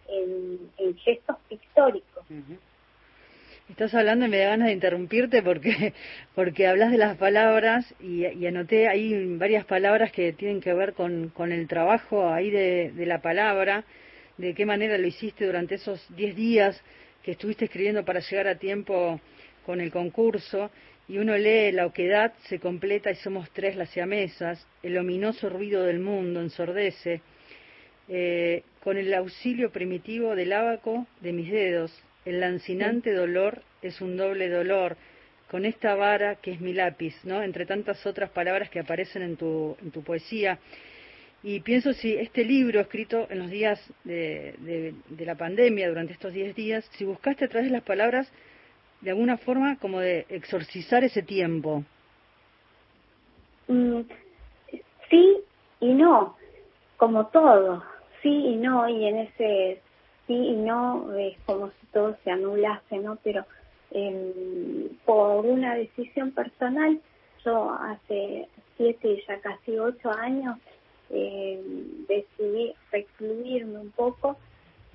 [0.08, 2.24] en, gestos pictóricos.
[3.68, 5.92] Estás hablando y me da ganas de interrumpirte porque,
[6.34, 11.28] porque hablas de las palabras y, anoté ahí varias palabras que tienen que ver con,
[11.28, 13.84] con el trabajo ahí de, de, la palabra,
[14.38, 16.83] de qué manera lo hiciste durante esos 10 días
[17.22, 19.20] que estuviste escribiendo para llegar a tiempo
[19.66, 20.70] con el concurso
[21.09, 25.83] y uno lee la oquedad se completa y somos tres las siamesas, el ominoso ruido
[25.83, 27.22] del mundo ensordece,
[28.09, 34.16] eh, con el auxilio primitivo del ábaco de mis dedos, el lancinante dolor es un
[34.16, 34.96] doble dolor,
[35.51, 37.42] con esta vara que es mi lápiz, ¿no?
[37.42, 40.59] Entre tantas otras palabras que aparecen en tu, en tu poesía.
[41.42, 46.33] Y pienso si este libro escrito en los días de, de la pandemia, durante estos
[46.33, 48.31] diez días, si buscaste a través de las palabras
[49.01, 51.85] de alguna forma como de exorcizar ese tiempo.
[53.68, 54.01] Mm,
[55.11, 55.38] sí
[55.81, 56.37] y no,
[56.96, 57.85] como todo,
[58.22, 59.81] sí y no, y en ese
[60.27, 63.18] sí y no es como si todo se anulase, ¿no?
[63.22, 63.44] Pero
[63.90, 67.01] em, por una decisión personal,
[67.44, 70.59] yo hace siete ya casi ocho años
[71.11, 74.37] em, decidí recluirme un poco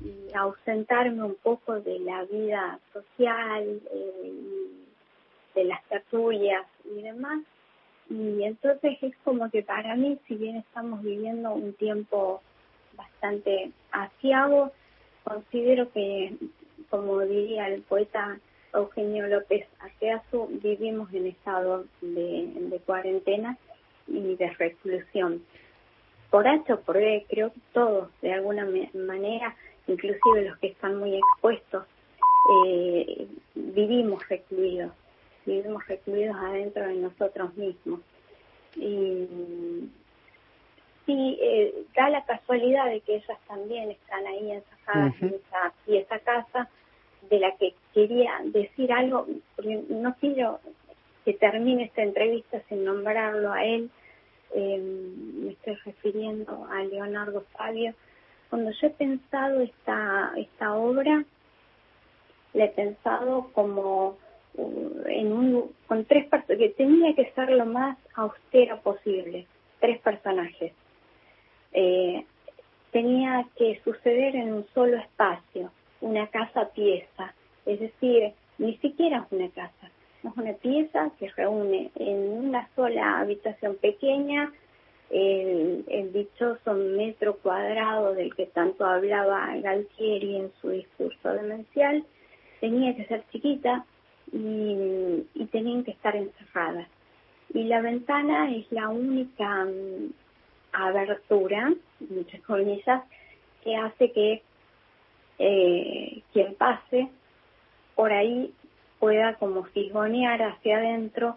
[0.02, 4.34] y ausentarme un poco de la vida social, eh,
[5.56, 7.44] de las tertulias y demás.
[8.10, 12.42] Y entonces es como que para mí, si bien estamos viviendo un tiempo
[12.96, 14.72] bastante asiago,
[15.24, 16.36] considero que,
[16.90, 18.40] como diría el poeta
[18.74, 23.58] Eugenio López Aceazu, vivimos en estado de, de cuarentena
[24.08, 25.44] y de reclusión.
[26.34, 30.98] Por H o por B, creo que todos, de alguna manera, inclusive los que están
[30.98, 31.86] muy expuestos,
[32.66, 34.94] eh, vivimos recluidos,
[35.46, 38.00] vivimos recluidos adentro de nosotros mismos.
[38.76, 39.28] Y
[41.06, 45.98] sí, eh, da la casualidad de que ellas también están ahí encerradas en esa, y
[45.98, 46.68] esa casa,
[47.30, 50.62] de la que quería decir algo, porque no quiero
[51.26, 53.92] que termine esta entrevista sin nombrarlo a él,
[54.54, 57.94] eh, me estoy refiriendo a Leonardo Fabio.
[58.50, 61.24] Cuando yo he pensado esta, esta obra,
[62.54, 64.18] la he pensado como
[64.56, 69.48] uh, en un, con tres que tenía que ser lo más austero posible,
[69.80, 70.74] tres personajes.
[71.72, 72.26] Eh,
[72.92, 77.34] tenía que suceder en un solo espacio, una casa pieza,
[77.66, 79.83] es decir, ni siquiera es una casa,
[80.24, 84.52] es una pieza que reúne en una sola habitación pequeña
[85.10, 92.04] el, dichoso metro cuadrado del que tanto hablaba Galtieri en su discurso demencial,
[92.60, 93.86] tenía que ser chiquita
[94.32, 96.88] y, tenían que estar encerradas.
[97.54, 100.14] Y la ventana es la única mm,
[100.72, 101.74] abertura,
[102.10, 103.04] muchas comillas,
[103.64, 104.42] que hace que
[105.38, 107.10] eh, quien pase
[107.96, 108.52] por ahí
[109.04, 111.36] pueda como fisgonear hacia adentro,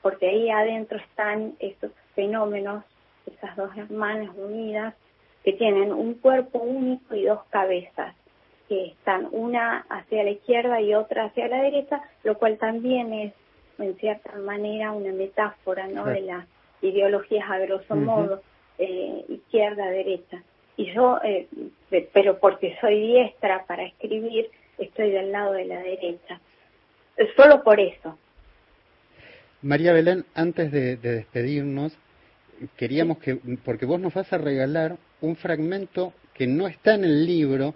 [0.00, 2.84] porque ahí adentro están esos fenómenos,
[3.26, 4.94] esas dos hermanas unidas,
[5.42, 8.14] que tienen un cuerpo único y dos cabezas,
[8.68, 13.32] que están una hacia la izquierda y otra hacia la derecha, lo cual también es,
[13.80, 16.04] en cierta manera, una metáfora ¿no?
[16.04, 16.46] de las
[16.80, 18.40] ideologías a grosso modo,
[18.78, 20.44] eh, izquierda-derecha.
[20.76, 21.48] Y yo, eh,
[22.12, 26.40] pero porque soy diestra para escribir, estoy del lado de la derecha.
[27.36, 28.18] Solo por eso.
[29.62, 31.92] María Belén, antes de, despedirnos,
[32.76, 37.26] queríamos que, porque vos nos vas a regalar un fragmento que no está en el
[37.26, 37.74] libro,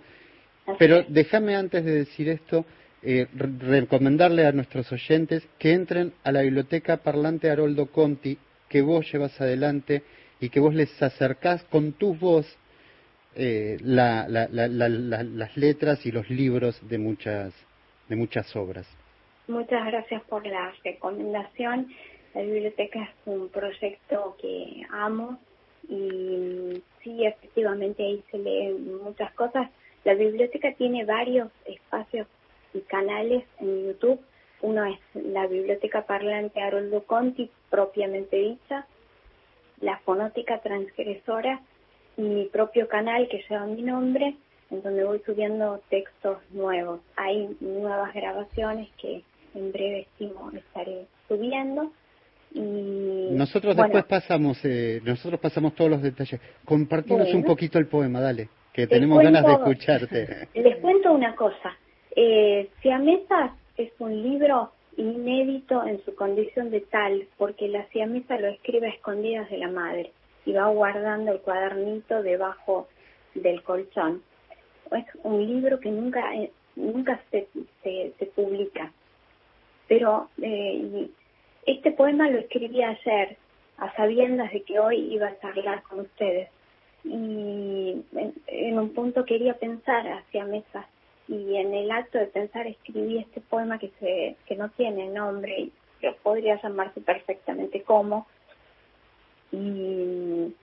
[0.78, 2.64] pero déjame antes de decir esto,
[3.02, 9.10] eh, recomendarle a nuestros oyentes que entren a la biblioteca parlante Haroldo Conti, que vos
[9.12, 10.02] llevas adelante
[10.40, 12.46] y que vos les acercás con tu voz
[13.34, 17.52] eh, las letras y los libros de muchas,
[18.08, 18.86] de muchas obras.
[19.46, 21.88] Muchas gracias por la recomendación.
[22.34, 25.38] La biblioteca es un proyecto que amo
[25.86, 29.68] y sí, efectivamente ahí se leen muchas cosas.
[30.04, 32.26] La biblioteca tiene varios espacios
[32.72, 34.20] y canales en YouTube.
[34.62, 38.86] Uno es la Biblioteca Parlante Haroldo Conti, propiamente dicha,
[39.80, 41.60] la Fonótica Transgresora
[42.16, 44.36] y mi propio canal que lleva mi nombre,
[44.70, 47.00] en donde voy subiendo textos nuevos.
[47.16, 49.22] Hay nuevas grabaciones que
[49.54, 51.92] en breve estimo estaré subiendo.
[52.52, 56.40] Y, nosotros después pasamos, eh, nosotros pasamos todos los detalles.
[56.64, 60.48] Compartimos un poquito el poema, dale, que tenemos ganas de escucharte.
[60.54, 61.76] Les cuento una cosa.
[62.14, 68.48] Eh, Siamesas es un libro inédito en su condición de tal, porque la siamesa lo
[68.48, 70.12] escribe a escondidas de la madre
[70.46, 72.88] y va guardando el cuadernito debajo
[73.34, 74.22] del colchón.
[74.92, 77.48] Es un libro que nunca, eh, nunca se,
[77.82, 78.92] se, publica.
[79.88, 81.08] Pero eh,
[81.66, 83.36] este poema lo escribí ayer,
[83.78, 86.48] a sabiendas de que hoy iba a charlar con ustedes.
[87.04, 88.02] Y
[88.46, 90.86] en, un punto quería pensar hacia mesas
[91.28, 95.58] y en el acto de pensar escribí este poema que se que no tiene nombre
[95.58, 95.72] y
[96.22, 98.26] podría llamarse perfectamente como
[99.52, 100.54] y,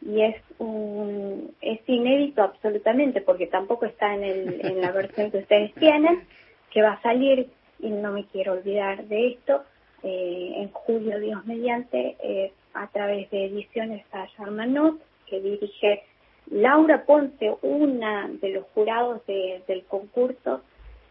[0.00, 5.38] y es un es inédito absolutamente porque tampoco está en el en la versión que
[5.38, 6.22] ustedes tienen
[6.70, 7.48] que va a salir
[7.78, 9.62] y no me quiero olvidar de esto
[10.02, 16.04] eh, en julio Dios mediante eh, a través de ediciones a Charmanot que dirige
[16.50, 20.62] Laura Ponce, una de los jurados del concurso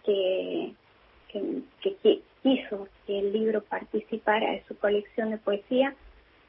[0.05, 0.71] que,
[1.31, 5.93] que, quiso que el libro participara de su colección de poesía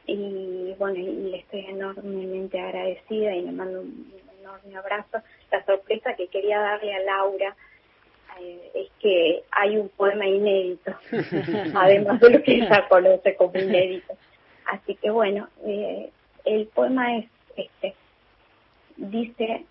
[0.07, 5.19] y bueno, le estoy enormemente agradecida y le mando un enorme abrazo.
[5.51, 7.57] La sorpresa que quería darle a Laura
[8.41, 10.93] eh, es que hay un poema inédito,
[11.75, 14.15] además de lo que ella conoce como inédito.
[14.67, 16.11] Así que bueno, eh,
[16.45, 17.95] el poema es este
[18.97, 19.67] dice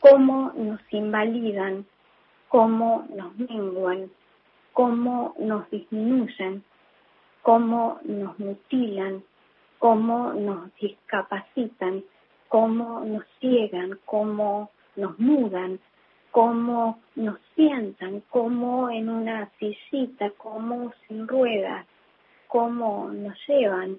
[0.00, 1.86] cómo nos invalidan,
[2.48, 4.10] cómo nos menguan,
[4.72, 6.62] cómo nos disminuyen,
[7.42, 9.22] cómo nos mutilan,
[9.78, 12.04] cómo nos discapacitan,
[12.48, 15.80] cómo nos ciegan, cómo nos mudan,
[16.34, 21.86] cómo nos sientan, cómo en una sillita, cómo sin ruedas,
[22.48, 23.98] cómo nos llevan,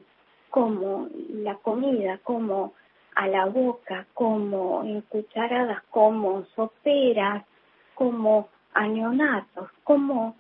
[0.49, 2.73] cómo la comida, cómo
[3.15, 7.45] a la boca como en cucharadas, como soperas,
[7.93, 10.35] como añonatos, como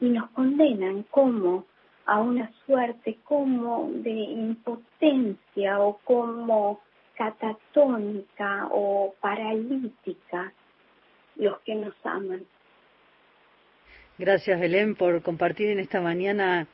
[0.00, 1.66] y nos condenan como
[2.06, 6.80] a una suerte como de impotencia o como
[7.14, 10.54] catatónica o paralítica
[11.36, 12.44] los que nos aman.
[14.18, 16.66] Gracias, Belén, por compartir en esta mañana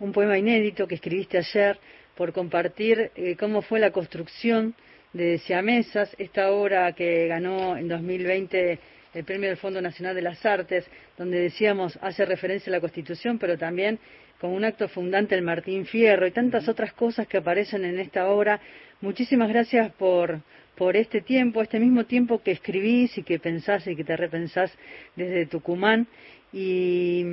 [0.00, 1.78] un poema inédito que escribiste ayer,
[2.16, 4.74] por compartir eh, cómo fue la construcción
[5.12, 8.78] de Siamesas, esta obra que ganó en 2020
[9.14, 13.38] el premio del Fondo Nacional de las Artes, donde decíamos hace referencia a la Constitución,
[13.38, 13.98] pero también
[14.40, 18.28] con un acto fundante el Martín Fierro y tantas otras cosas que aparecen en esta
[18.28, 18.60] obra.
[19.00, 20.40] Muchísimas gracias por,
[20.78, 24.72] por este tiempo, este mismo tiempo que escribís y que pensás y que te repensás
[25.16, 26.06] desde Tucumán.
[26.52, 27.26] Y,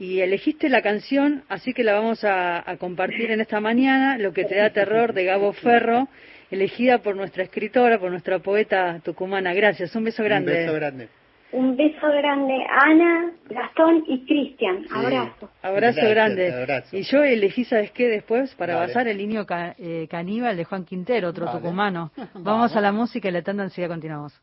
[0.00, 4.44] elegiste la canción, así que la vamos a, a compartir en esta mañana, Lo que
[4.44, 6.08] te da terror de Gabo Ferro
[6.50, 9.52] elegida por nuestra escritora, por nuestra poeta tucumana.
[9.52, 10.52] Gracias, un beso grande.
[10.52, 11.08] Un beso grande.
[11.50, 14.84] Un beso grande, Ana, Gastón y Cristian.
[14.90, 15.50] Abrazo.
[15.62, 16.82] Abrazo grande.
[16.92, 18.08] Y yo elegí, ¿sabes qué?
[18.08, 19.46] Después, para basar, el niño
[19.78, 22.10] eh, caníbal de Juan Quintero, otro tucumano.
[22.34, 24.38] Vamos a la música y la tanda enseguida continuamos.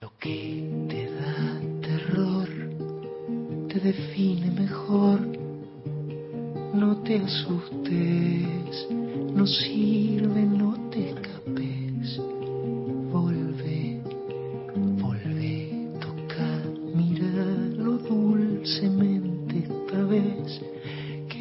[0.00, 2.48] Lo que te da terror
[3.68, 5.20] te define mejor.
[6.74, 8.88] No te asustes
[9.34, 11.71] no sirve, no te escapes.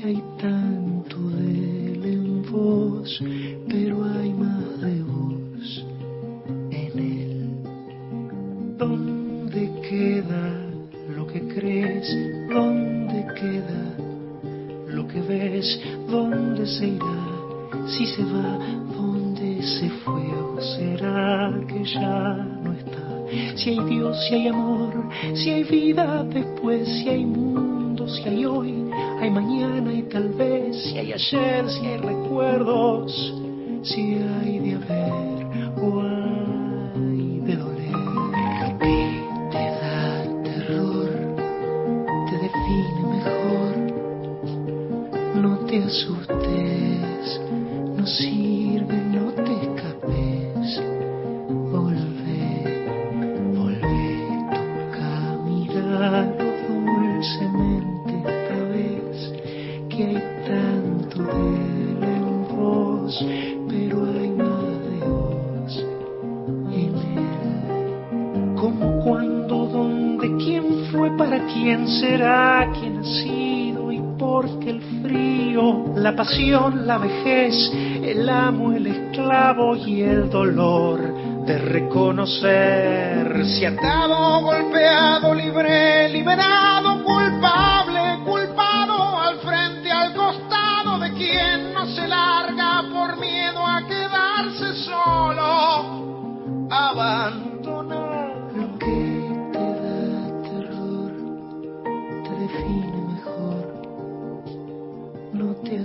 [0.03, 3.23] Hay tanto de él en vos,
[3.69, 5.85] pero hay más de vos
[6.71, 7.49] en él.
[8.77, 10.59] ¿Dónde queda
[11.15, 12.07] lo que crees?
[12.49, 13.95] ¿Dónde queda
[14.87, 15.79] lo que ves?
[16.09, 17.27] ¿Dónde se irá?
[17.87, 18.57] Si se va,
[18.95, 20.23] ¿dónde se fue?
[20.23, 23.01] ¿O será que ya no está?
[23.55, 27.70] Si hay Dios, si hay amor, si hay vida después, si hay mundo,
[28.15, 28.89] si hay hoy,
[29.19, 33.33] hay mañana y tal vez, si hay ayer, si hay recuerdos,
[33.83, 35.45] si hay de haber
[35.81, 37.95] o hay de doler.
[38.79, 41.09] Que te da terror
[42.29, 43.73] te define mejor,
[45.35, 47.01] no te asustes
[48.01, 48.60] no sirve,
[71.99, 77.71] será, quién ha sido y por qué el frío, la pasión, la vejez
[78.03, 83.45] el amo, el esclavo y el dolor de reconocer.
[83.45, 86.70] Si atado, golpeado, libre, liberado,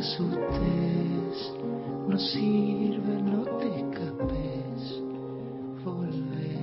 [0.06, 1.52] asustes
[2.06, 5.02] no sirve, no te escapes.
[5.84, 6.54] Volve,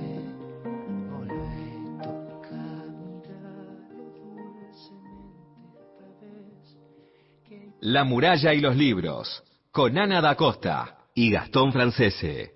[1.10, 1.56] volve,
[2.02, 2.64] toca
[2.96, 3.28] dulcemente
[5.90, 6.76] esta vez.
[7.80, 12.52] La muralla y los libros, con Ana da Costa y Gastón Francese.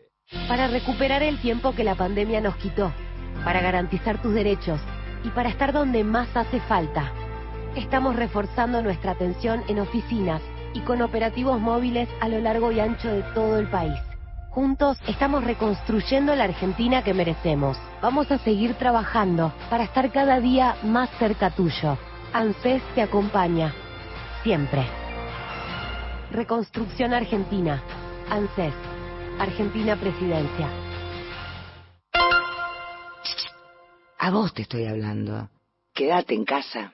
[0.46, 2.92] Para recuperar el tiempo que la pandemia nos quitó,
[3.44, 4.80] para garantizar tus derechos
[5.24, 7.12] y para estar donde más hace falta.
[7.76, 10.40] Estamos reforzando nuestra atención en oficinas
[10.74, 13.98] y con operativos móviles a lo largo y ancho de todo el país.
[14.50, 17.78] Juntos estamos reconstruyendo la Argentina que merecemos.
[18.02, 21.96] Vamos a seguir trabajando para estar cada día más cerca tuyo.
[22.32, 23.72] ANSES te acompaña.
[24.42, 24.84] Siempre.
[26.32, 27.82] Reconstrucción Argentina.
[28.30, 28.74] ANSES.
[29.38, 30.68] Argentina Presidencia.
[34.18, 35.48] A vos te estoy hablando.
[35.94, 36.92] Quédate en casa.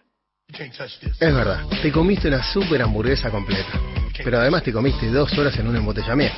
[1.20, 3.80] Es verdad, te comiste una super hamburguesa completa,
[4.22, 6.36] pero además te comiste dos horas en un embotellamiento.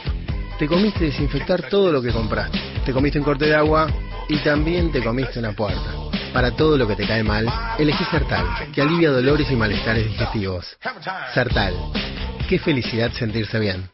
[0.59, 2.59] Te comiste desinfectar todo lo que compraste.
[2.85, 3.89] Te comiste un corte de agua
[4.29, 5.93] y también te comiste una puerta.
[6.33, 7.47] Para todo lo que te cae mal,
[7.79, 10.79] elegí Sertal, que alivia dolores y malestares digestivos.
[11.35, 11.75] Sertal.
[12.49, 13.91] Qué felicidad sentirse bien.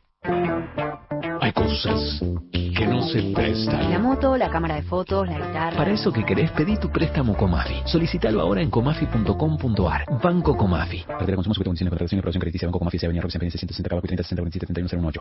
[1.43, 2.23] Hay cosas
[2.53, 3.91] que no se prestan.
[3.91, 5.77] La moto, la cámara de fotos, la guitarra.
[5.77, 7.83] Para eso que querés, pedí tu préstamo Comafi.
[7.85, 10.05] Solicítalo ahora en comafi.com.ar.
[10.23, 11.01] Banco Comafi.
[11.01, 12.69] Cartera de consumo sujeta a condiciones de contratación y aprobación crediticia.
[12.69, 15.21] Banco Comafi, se Avenida Robinson, 660 Cabo, 30 60 47 31 018.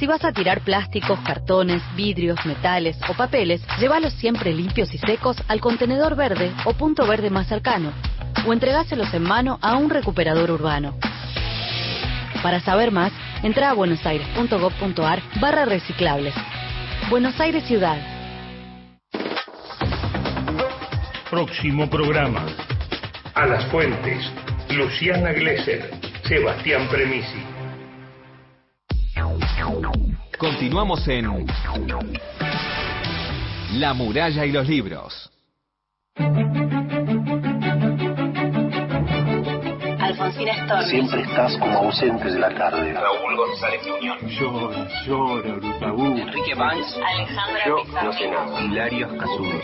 [0.00, 5.36] Si vas a tirar plásticos, cartones, vidrios, metales o papeles, llévalos siempre limpios y secos
[5.46, 7.92] al contenedor verde o punto verde más cercano.
[8.44, 10.94] O entregáselos en mano a un recuperador urbano.
[12.46, 16.32] Para saber más, entra a buenosaires.gov.ar barra reciclables.
[17.10, 17.98] Buenos Aires Ciudad.
[21.28, 22.46] Próximo programa.
[23.34, 24.30] A las Fuentes,
[24.70, 25.90] Luciana Glesser,
[26.22, 27.42] Sebastián Premisi.
[30.38, 31.46] Continuamos en
[33.72, 35.32] La muralla y los libros.
[40.26, 40.82] Alfonsina Storm.
[40.90, 42.92] Siempre estás como ausente de la tarde.
[42.92, 44.22] Raúl González Muñoz.
[44.22, 46.06] Llora, llora, Brutabú.
[46.18, 46.96] Enrique Banks.
[47.04, 48.06] Alejandra Yo Pizarro.
[48.06, 48.60] no sé nada.
[48.62, 49.60] Hilario Casudo.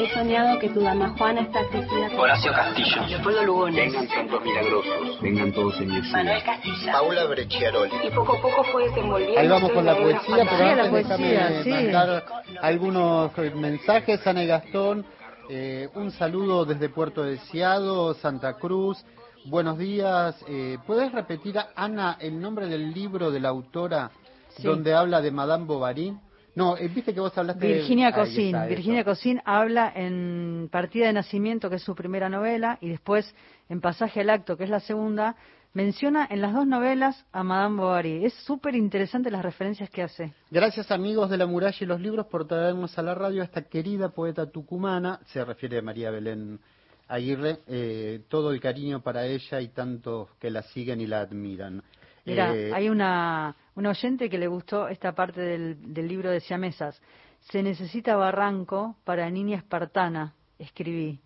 [0.00, 2.08] He soñado que tu dama Juana está asistida.
[2.18, 3.06] Horacio Castillo.
[3.08, 3.76] Leopoldo Lugones.
[3.92, 5.20] Vengan santos milagrosos.
[5.20, 6.00] Vengan todos en mi.
[6.10, 6.92] Manuel Castilla.
[6.92, 7.92] Paula Brecciaroli.
[8.04, 9.40] Y poco a poco fue desenvolviendo.
[9.40, 11.70] Ahí vamos con la de poesía, pero Sí, la antes poesía, déjame sí.
[11.70, 12.24] mandar
[12.62, 14.26] algunos mensajes.
[14.26, 15.06] Ana y Gastón,
[15.50, 19.04] eh, un saludo desde Puerto Deseado, Santa Cruz.
[19.44, 20.36] Buenos días.
[20.48, 24.10] Eh, ¿Puedes repetir, Ana, el nombre del libro de la autora
[24.56, 24.62] Sí.
[24.64, 26.16] donde habla de Madame Bovary?
[26.54, 27.74] No, eh, viste que vos hablaste de...
[27.74, 28.56] Virginia Ahí Cosín.
[28.68, 33.34] Virginia Cosín habla en Partida de Nacimiento, que es su primera novela, y después
[33.68, 35.34] en Pasaje al Acto, que es la segunda,
[35.72, 38.26] menciona en las dos novelas a Madame Bovary.
[38.26, 40.34] Es súper interesante las referencias que hace.
[40.50, 43.62] Gracias amigos de la muralla y los libros por traernos a la radio a esta
[43.62, 46.60] querida poeta tucumana, se refiere a María Belén
[47.08, 51.82] Aguirre, eh, todo el cariño para ella y tantos que la siguen y la admiran.
[52.24, 56.40] Mira, Eh, hay una, una oyente que le gustó esta parte del, del libro de
[56.40, 57.00] Siamesas.
[57.50, 61.18] Se necesita barranco para niña espartana, escribí.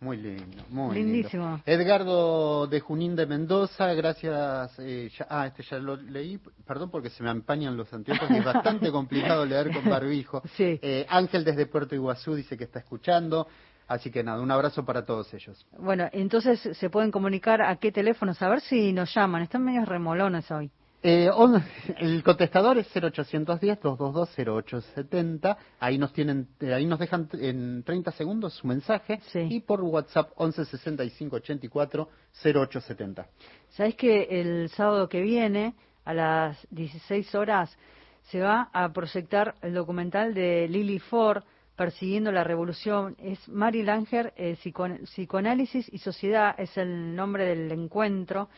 [0.00, 1.44] Muy lindo, muy Lindísimo.
[1.44, 1.62] lindo.
[1.64, 4.78] Edgardo de Junín de Mendoza, gracias.
[4.78, 8.36] eh, ya- ah, este ya lo leí, perdón porque se me empañan los anteojos y
[8.38, 10.42] es bastante complicado leer con barbijo.
[10.56, 10.78] Sí.
[10.82, 13.46] Eh, Ángel desde Puerto Iguazú dice que está escuchando,
[13.88, 15.66] así que nada, un abrazo para todos ellos.
[15.78, 19.42] Bueno, entonces se pueden comunicar a qué teléfonos, a ver si nos llaman.
[19.42, 20.70] Están medio remolones hoy.
[21.06, 21.62] Eh, on-
[21.98, 25.58] el contestador es 0810-222-0870.
[25.78, 30.30] Ahí nos tienen, eh, ahí nos dejan en 30 segundos su mensaje y por WhatsApp
[30.38, 33.26] 116584-0870.
[33.70, 35.74] ¿Sabés que el sábado que viene,
[36.04, 37.76] a las 16 horas,
[38.24, 41.42] se va a proyectar el documental de Lily Ford,
[41.76, 43.16] Persiguiendo la Revolución?
[43.18, 48.48] Es Mary Langer, eh, psico- Psicoanálisis y Sociedad, es el nombre del encuentro.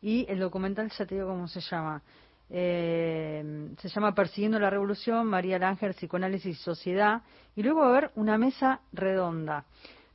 [0.00, 2.02] Y el documental, ya te digo cómo se llama.
[2.48, 7.22] Eh, se llama Persiguiendo la Revolución, María Langer, Psicoanálisis y Sociedad.
[7.54, 9.64] Y luego va a haber una mesa redonda.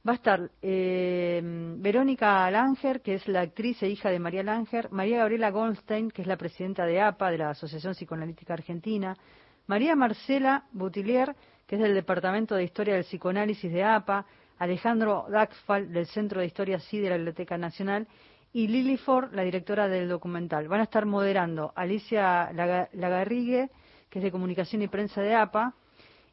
[0.08, 1.42] Va a estar eh,
[1.78, 6.22] Verónica Langer, que es la actriz e hija de María Langer, María Gabriela Goldstein, que
[6.22, 9.16] es la presidenta de APA, de la Asociación Psicoanalítica Argentina,
[9.68, 11.36] María Marcela Butilier,
[11.68, 14.26] que es del Departamento de Historia del Psicoanálisis de APA,
[14.58, 18.08] Alejandro Daxfal, del Centro de Historia Sí de la Biblioteca Nacional,
[18.54, 20.68] y Lily Ford, la directora del documental.
[20.68, 23.70] Van a estar moderando Alicia Laga- Lagarrigue,
[24.10, 25.76] que es de Comunicación y Prensa de APA,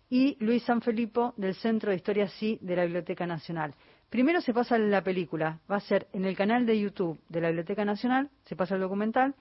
[0.08, 3.74] y Luis Sanfilippo del Centro de Historia Sí de la Biblioteca Nacional.
[4.08, 7.48] Primero se pasa la película, va a ser en el canal de YouTube de la
[7.48, 9.34] Biblioteca Nacional, se pasa el documental,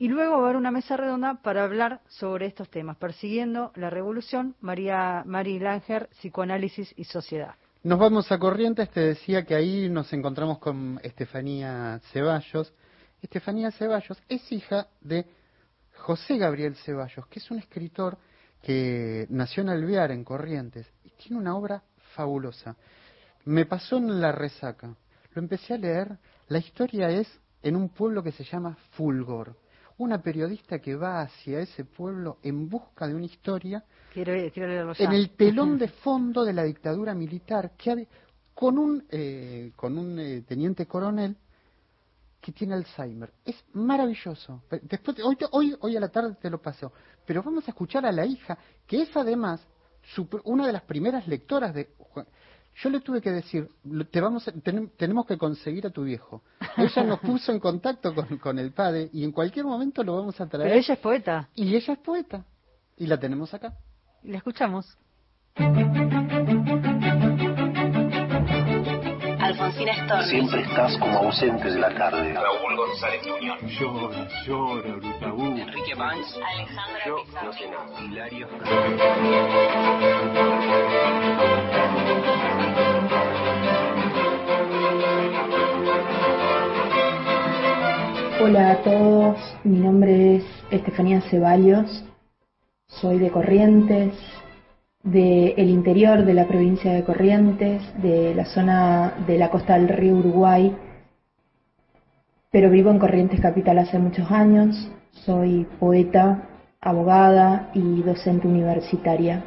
[0.00, 3.90] y luego va a haber una mesa redonda para hablar sobre estos temas, persiguiendo la
[3.90, 7.54] revolución, María Mari Langer, psicoanálisis y sociedad.
[7.82, 12.72] Nos vamos a Corrientes, te decía que ahí nos encontramos con Estefanía Ceballos.
[13.20, 15.26] Estefanía Ceballos es hija de
[15.98, 18.16] José Gabriel Ceballos, que es un escritor
[18.62, 21.82] que nació en Alvear, en Corrientes, y tiene una obra
[22.14, 22.74] fabulosa.
[23.44, 24.94] Me pasó en la resaca.
[25.34, 26.16] Lo empecé a leer.
[26.48, 27.28] La historia es
[27.62, 29.56] en un pueblo que se llama Fulgor.
[30.00, 33.84] Una periodista que va hacia ese pueblo en busca de una historia
[34.14, 38.08] Quiero, quiero en el telón de fondo de la dictadura militar que
[38.54, 41.36] con un eh, con un eh, teniente coronel
[42.40, 43.30] que tiene Alzheimer.
[43.44, 44.62] Es maravilloso.
[44.70, 46.94] Después hoy hoy hoy a la tarde te lo paseo.
[47.26, 49.60] Pero vamos a escuchar a la hija que es además
[50.14, 51.90] su una de las primeras lectoras de
[52.76, 53.68] yo le tuve que decir
[54.10, 56.42] te vamos a- tenem- tenemos que conseguir a tu viejo
[56.76, 60.40] ella nos puso en contacto con, con el padre y en cualquier momento lo vamos
[60.40, 61.48] a traer Pero ella es poeta.
[61.54, 62.44] y ella es poeta
[62.96, 63.74] y la tenemos acá
[64.22, 64.96] La escuchamos.
[69.70, 70.22] Alfonsina.
[70.24, 72.34] Siempre estás como ausente de la tarde.
[72.34, 73.22] Raúl González.
[73.78, 75.56] Llora, llora, Brutabú.
[75.56, 76.36] Enrique Banks.
[76.36, 77.46] Alejandra Yo Pizarro.
[77.46, 78.00] no sé nada.
[78.02, 78.48] Hilario
[88.42, 92.04] Hola a todos, mi nombre es Estefanía Ceballos,
[92.88, 94.14] soy de Corrientes,
[95.02, 100.16] del interior de la provincia de Corrientes, de la zona de la costa del río
[100.16, 100.76] Uruguay,
[102.50, 106.48] pero vivo en Corrientes Capital hace muchos años, soy poeta,
[106.80, 109.44] abogada y docente universitaria.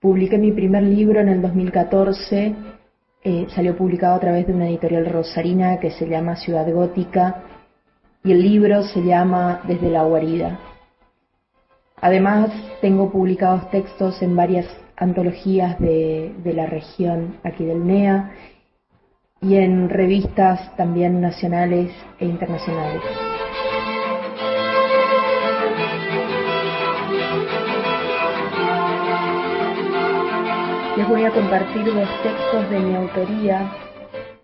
[0.00, 2.54] Publiqué mi primer libro en el 2014
[3.26, 7.42] eh, salió publicado a través de una editorial rosarina que se llama Ciudad Gótica
[8.22, 10.58] y el libro se llama Desde la guarida.
[12.00, 14.66] Además, tengo publicados textos en varias
[14.96, 18.32] antologías de, de la región aquí del NEA
[19.40, 23.02] y en revistas también nacionales e internacionales.
[30.96, 33.72] Les voy a compartir dos textos de mi autoría.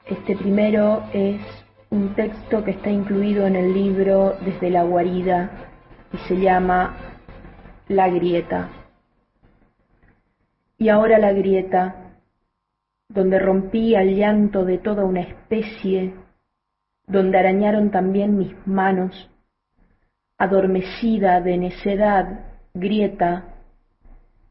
[0.04, 1.40] Este primero es
[1.90, 5.50] un texto que está incluido en el libro Desde la guarida
[6.12, 7.09] y se llama
[7.90, 8.70] La grieta.
[10.78, 12.12] Y ahora la grieta,
[13.08, 16.14] donde rompí al llanto de toda una especie,
[17.08, 19.28] donde arañaron también mis manos,
[20.38, 23.56] adormecida de necedad, grieta,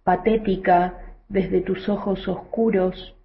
[0.03, 3.15] patética, desde tus ojos oscuros,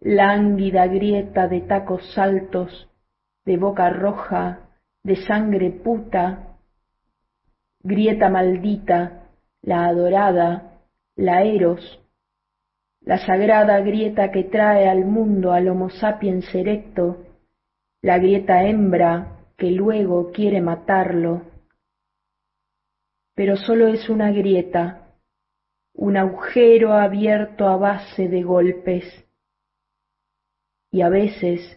[0.00, 2.88] lánguida grieta de tacos altos,
[3.44, 4.60] de boca roja,
[5.02, 6.56] de sangre puta,
[7.82, 9.24] grieta maldita,
[9.66, 10.80] la adorada,
[11.16, 12.00] la eros,
[13.00, 17.24] la sagrada grieta que trae al mundo al Homo sapiens erecto,
[18.00, 21.42] la grieta hembra que luego quiere matarlo.
[23.34, 25.08] Pero solo es una grieta,
[25.94, 29.04] un agujero abierto a base de golpes.
[30.92, 31.76] Y a veces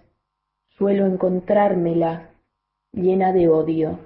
[0.78, 2.30] suelo encontrármela
[2.92, 4.00] llena de odio.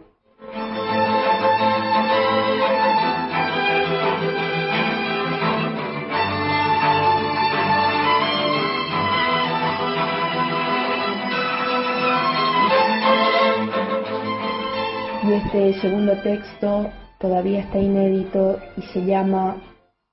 [15.34, 19.64] Este segundo texto todavía está inédito y se llama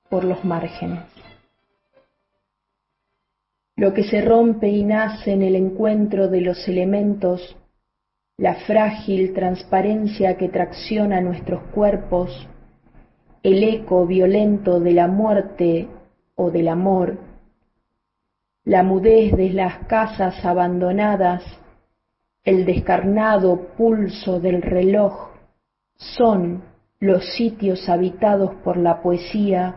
[0.08, 1.04] por los márgenes.
[3.76, 7.54] Lo que se rompe y nace en el encuentro de los elementos,
[8.38, 12.48] la frágil transparencia que tracciona nuestros cuerpos,
[13.42, 15.88] el eco violento de la muerte
[16.34, 17.18] o del amor,
[18.64, 21.44] la mudez de las casas abandonadas,
[22.44, 25.30] el descarnado pulso del reloj,
[25.96, 26.64] son
[26.98, 29.76] los sitios habitados por la poesía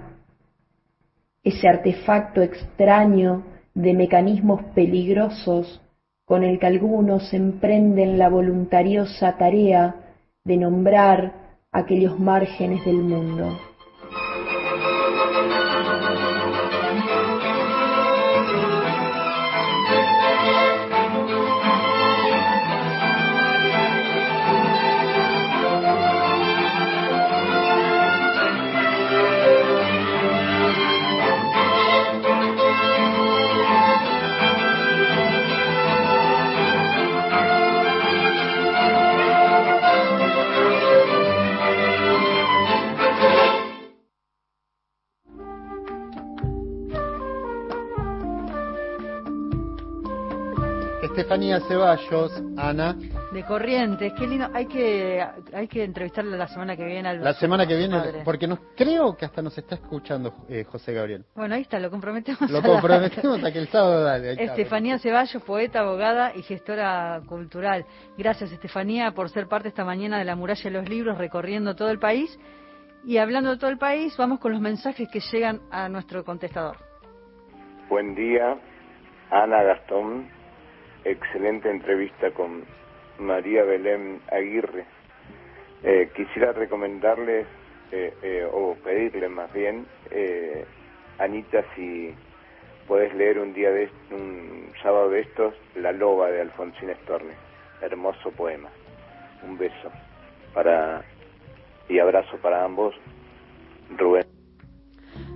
[1.43, 3.43] ese artefacto extraño
[3.73, 5.81] de mecanismos peligrosos
[6.25, 9.95] con el que algunos emprenden la voluntariosa tarea
[10.45, 11.33] de nombrar
[11.71, 13.57] aquellos márgenes del mundo.
[51.15, 52.95] Estefanía Ceballos, Ana.
[53.31, 54.47] De Corrientes, qué lindo.
[54.51, 58.21] Hay que hay que entrevistarle la semana que viene al La semana que viene, padre.
[58.25, 61.23] porque nos creo que hasta nos está escuchando eh, José Gabriel.
[61.35, 62.49] Bueno, ahí está, lo comprometemos.
[62.49, 64.31] Lo a la- comprometemos a que el sábado dale.
[64.43, 67.85] Estefanía Ceballos, poeta, abogada y gestora cultural.
[68.17, 71.91] Gracias, Estefanía, por ser parte esta mañana de la muralla de los libros, recorriendo todo
[71.91, 72.39] el país.
[73.05, 76.77] Y hablando de todo el país, vamos con los mensajes que llegan a nuestro contestador.
[77.87, 78.57] Buen día,
[79.29, 80.41] Ana Gastón.
[81.05, 82.63] Excelente entrevista con
[83.19, 84.85] María Belén Aguirre.
[85.83, 87.45] Eh, quisiera recomendarles,
[87.91, 90.65] eh, eh, o pedirle más bien, eh,
[91.19, 92.15] Anita, si
[92.87, 97.33] podés leer un día de un sábado de estos, La Loba de Alfonsín Storni.
[97.81, 98.69] Hermoso poema.
[99.43, 99.91] Un beso
[100.53, 101.03] para
[101.89, 102.95] y abrazo para ambos.
[103.97, 104.42] Rubén.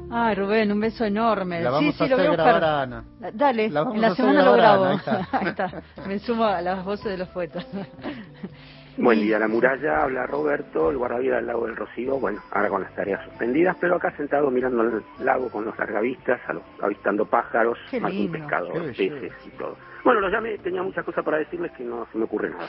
[0.09, 1.59] Ay, Rubén, un beso enorme.
[1.61, 2.69] La sí, vamos sí, a lo voy hacer a grabar buscar.
[2.69, 3.03] a Ana.
[3.33, 4.85] Dale, La en la semana lo grabo.
[5.33, 5.81] Ahí está.
[6.07, 7.65] Me sumo a las voces de los poetas.
[8.99, 12.81] Buen día, la muralla, habla Roberto, el guardavidas del lago del Rocío, bueno, ahora con
[12.81, 17.23] las tareas suspendidas, pero acá sentado mirando el lago con los largavistas, a los- avistando
[17.25, 19.77] pájaros, más un pescado, peces y todo.
[20.03, 22.67] Bueno, los llamé, tenía muchas cosas para decirles que no se me ocurre nada.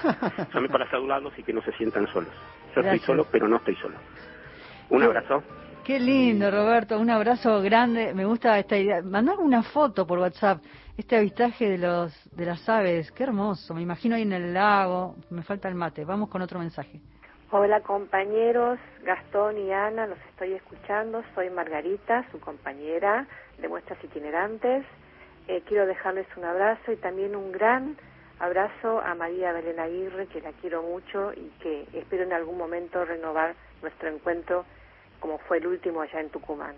[0.52, 2.28] Llamé para saludarlos y que no se sientan solos.
[2.76, 2.94] Yo Gracias.
[2.96, 3.94] estoy solo, pero no estoy solo.
[4.90, 5.42] Un abrazo.
[5.88, 7.00] Qué lindo, Roberto.
[7.00, 8.12] Un abrazo grande.
[8.12, 9.00] Me gusta esta idea.
[9.00, 10.62] Mandar una foto por WhatsApp.
[10.98, 13.10] Este avistaje de los de las aves.
[13.12, 13.72] Qué hermoso.
[13.72, 15.16] Me imagino ahí en el lago.
[15.30, 16.04] Me falta el mate.
[16.04, 17.00] Vamos con otro mensaje.
[17.50, 21.22] Hola compañeros, Gastón y Ana, los estoy escuchando.
[21.34, 23.26] Soy Margarita, su compañera
[23.58, 24.84] de Muestras Itinerantes.
[25.46, 27.96] eh, quiero dejarles un abrazo y también un gran
[28.40, 33.06] abrazo a María Belén Aguirre, que la quiero mucho y que espero en algún momento
[33.06, 34.66] renovar nuestro encuentro
[35.20, 36.74] como fue el último allá en Tucumán.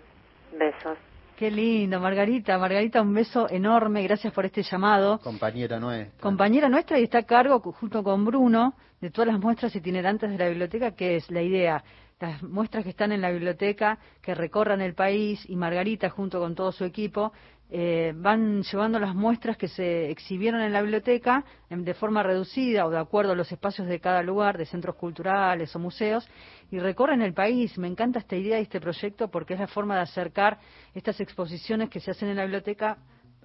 [0.57, 0.97] Besos.
[1.41, 2.57] Qué lindo, Margarita.
[2.57, 4.03] Margarita, un beso enorme.
[4.03, 5.19] Gracias por este llamado.
[5.19, 6.21] Compañera nuestra.
[6.21, 10.37] Compañera nuestra y está a cargo, junto con Bruno, de todas las muestras itinerantes de
[10.37, 11.83] la biblioteca, que es la idea.
[12.19, 16.53] Las muestras que están en la biblioteca, que recorran el país, y Margarita, junto con
[16.53, 17.33] todo su equipo,
[17.73, 22.85] eh, van llevando las muestras que se exhibieron en la biblioteca en- de forma reducida
[22.85, 26.27] o de acuerdo a los espacios de cada lugar, de centros culturales o museos,
[26.69, 27.77] y recorren el país.
[27.77, 30.59] Me encanta esta idea y este proyecto porque es la forma de acercar
[30.93, 32.97] estas exposiciones que se hacen en la biblioteca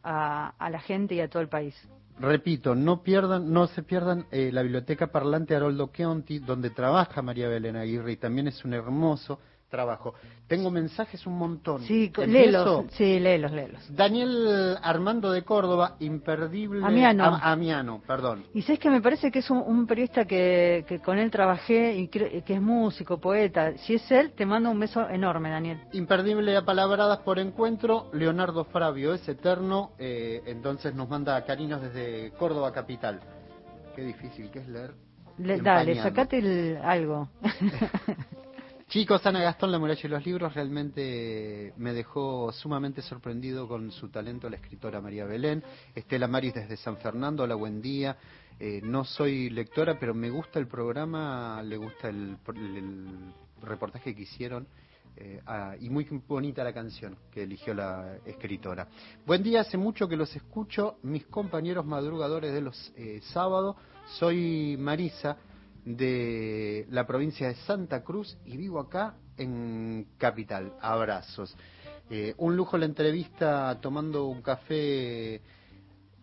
[0.02, 1.74] a, la gente y a todo el país.
[2.18, 7.48] Repito, no pierdan, no se pierdan eh, la biblioteca parlante Haroldo Chianti, donde trabaja María
[7.48, 9.38] Belén Aguirre y también es un hermoso
[9.76, 10.14] trabajo.
[10.46, 11.82] Tengo mensajes un montón.
[11.82, 13.82] Sí, léelos, sí, léelos, léelos.
[13.94, 16.84] Daniel Armando de Córdoba, imperdible.
[16.86, 17.24] Amiano.
[17.24, 18.44] Am- Amiano, perdón.
[18.54, 21.94] Y sabes que me parece que es un, un periodista que, que con él trabajé
[21.96, 23.76] y cre- que es músico, poeta.
[23.78, 25.80] Si es él, te mando un beso enorme, Daniel.
[25.92, 32.30] Imperdible a palabradas por encuentro, Leonardo Fravio es eterno, eh, entonces nos manda cariños desde
[32.38, 33.20] Córdoba capital.
[33.94, 34.94] Qué difícil que es leer.
[35.38, 37.28] Le- dale, sacate el- algo.
[38.88, 44.08] Chicos, Ana Gastón, La muralla y los libros realmente me dejó sumamente sorprendido con su
[44.10, 45.62] talento la escritora María Belén.
[45.94, 48.16] Estela Maris desde San Fernando, hola, buen día.
[48.60, 54.22] Eh, no soy lectora, pero me gusta el programa, le gusta el, el- reportaje que
[54.22, 54.68] hicieron.
[55.16, 58.86] eh, ah, y muy bonita la canción que eligió la escritora.
[59.26, 63.74] Buen día, hace mucho que los escucho, mis compañeros madrugadores de los eh, sábados.
[64.18, 65.38] Soy Marisa,
[65.86, 70.72] de la provincia de Santa Cruz y vivo acá en Capital.
[70.80, 71.56] Abrazos.
[72.10, 75.40] Eh, un lujo la entrevista tomando un café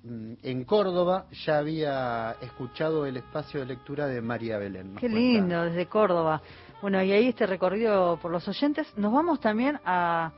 [0.03, 1.27] mm, en Córdoba.
[1.45, 4.95] Ya había escuchado el espacio de lectura de María Belén.
[4.95, 5.17] Qué cuenta.
[5.17, 6.41] lindo, desde Córdoba.
[6.81, 8.87] Bueno, y ahí este recorrido por los oyentes.
[8.97, 10.33] Nos vamos también a,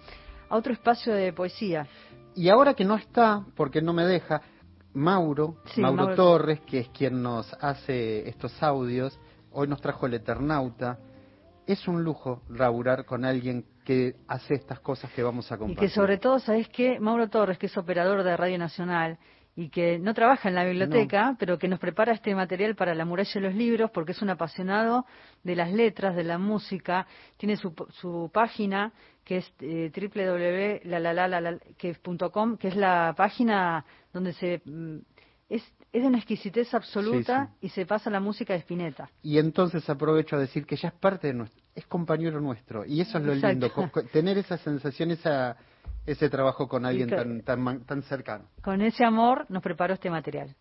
[0.49, 1.87] a otro espacio de poesía.
[2.35, 4.41] Y ahora que no está, porque no me deja,
[4.95, 6.15] Mauro, Sí, Mauro, Mauro.
[6.15, 9.19] Torres, que es quien nos hace estos audios,
[9.51, 10.97] hoy nos trajo el Eternauta.
[11.67, 15.89] Es un lujo laburar con alguien que hace estas cosas que vamos a Y compartir.
[15.89, 16.99] que sobre todo, ¿sabes qué?
[16.99, 19.17] Mauro Torres, que es operador de Radio Nacional
[19.55, 23.05] y que no trabaja en la biblioteca, pero que nos prepara este material para la
[23.05, 25.05] muralla de los libros, porque es un apasionado
[25.43, 27.07] de las letras, de la música.
[27.37, 28.91] Tiene su, su página,
[29.23, 34.61] que es eh, www.lalalalalala.com, que es la página donde se...
[34.65, 34.97] mm,
[35.49, 39.09] Es, es de una exquisitez absoluta y se pasa la música de Spinetta.
[39.23, 42.83] Y entonces aprovecho a decir que ya es parte de nuestro, es compañero nuestro.
[42.83, 43.69] Y eso es lo Exacto.
[43.69, 45.55] lindo, tener esa sensación, esa,
[46.05, 48.45] ese trabajo con alguien que- tan, tan, tan cercano.
[48.61, 50.55] Con ese amor nos preparó este material.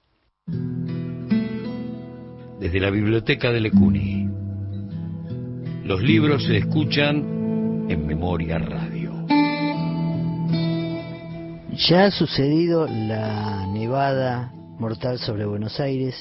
[2.61, 4.27] desde la biblioteca de Lecuni.
[5.85, 7.17] Los libros se escuchan
[7.91, 9.13] en Memoria Radio.
[11.89, 16.15] Ya ha sucedido la nevada mortal sobre Buenos Aires.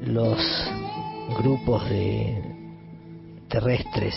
[0.00, 0.38] Los
[1.40, 2.40] grupos de
[3.48, 4.14] terrestres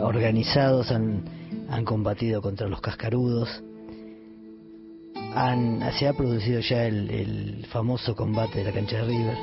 [0.00, 1.24] organizados han,
[1.68, 3.62] han combatido contra los cascarudos.
[5.34, 9.36] Han- se ha producido ya el, el famoso combate de la cancha de River.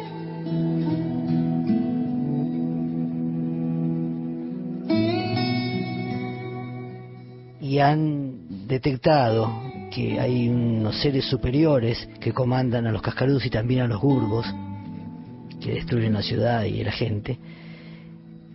[7.61, 9.51] y han detectado
[9.91, 14.45] que hay unos seres superiores que comandan a los cascarudos y también a los gurbos
[15.61, 17.37] que destruyen la ciudad y la gente.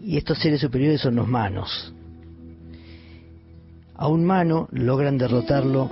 [0.02, 1.94] Y estos seres superiores son los manos.
[4.00, 5.90] A un mano logran derrotarlo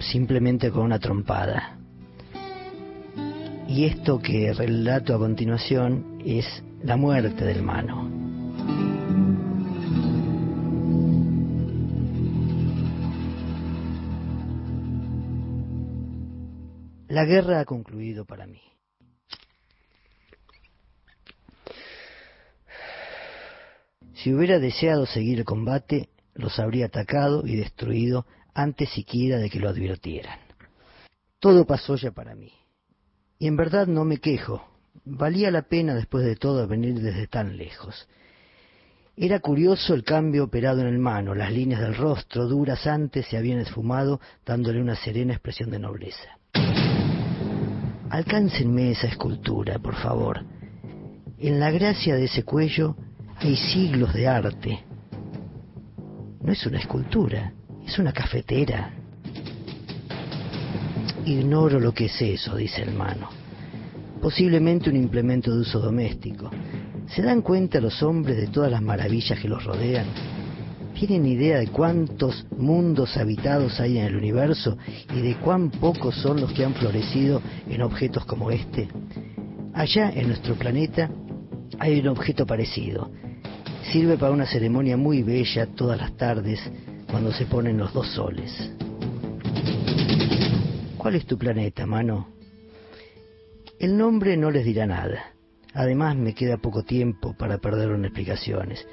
[0.00, 1.78] simplemente con una trompada.
[3.66, 6.44] Y esto que relato a continuación es
[6.82, 8.10] la muerte del mano.
[17.08, 18.60] La guerra ha concluido para mí.
[24.12, 29.60] Si hubiera deseado seguir el combate, los habría atacado y destruido antes siquiera de que
[29.60, 30.38] lo advirtieran.
[31.40, 32.52] Todo pasó ya para mí.
[33.38, 34.66] Y en verdad no me quejo.
[35.04, 38.08] Valía la pena después de todo venir desde tan lejos.
[39.16, 41.34] Era curioso el cambio operado en el mano.
[41.34, 46.38] Las líneas del rostro, duras antes, se habían esfumado, dándole una serena expresión de nobleza.
[48.10, 50.44] Alcáncenme esa escultura, por favor.
[51.38, 52.96] En la gracia de ese cuello
[53.38, 54.85] hay siglos de arte.
[56.46, 57.52] No es una escultura,
[57.84, 58.92] Es una cafetera.
[61.24, 63.28] Ignoro lo que es eso, dice el mano.
[64.22, 66.48] Posiblemente un implemento de uso doméstico.
[67.08, 70.06] ¿Se dan cuenta los hombres de todas las maravillas que los rodean?
[70.94, 74.78] ¿Tienen idea de cuántos mundos habitados hay en el universo
[75.16, 78.88] y de cuán pocos son los que han florecido en objetos como este?
[79.74, 81.10] Allá en nuestro planeta
[81.80, 83.10] hay un objeto parecido.
[83.92, 86.60] Sirve para una ceremonia muy bella todas las tardes
[87.08, 88.52] cuando se ponen los dos soles.
[90.96, 92.28] ¿Cuál es tu planeta, mano?
[93.78, 95.32] El nombre no les dirá nada.
[95.72, 98.84] Además me queda poco tiempo para perderlo en explicaciones.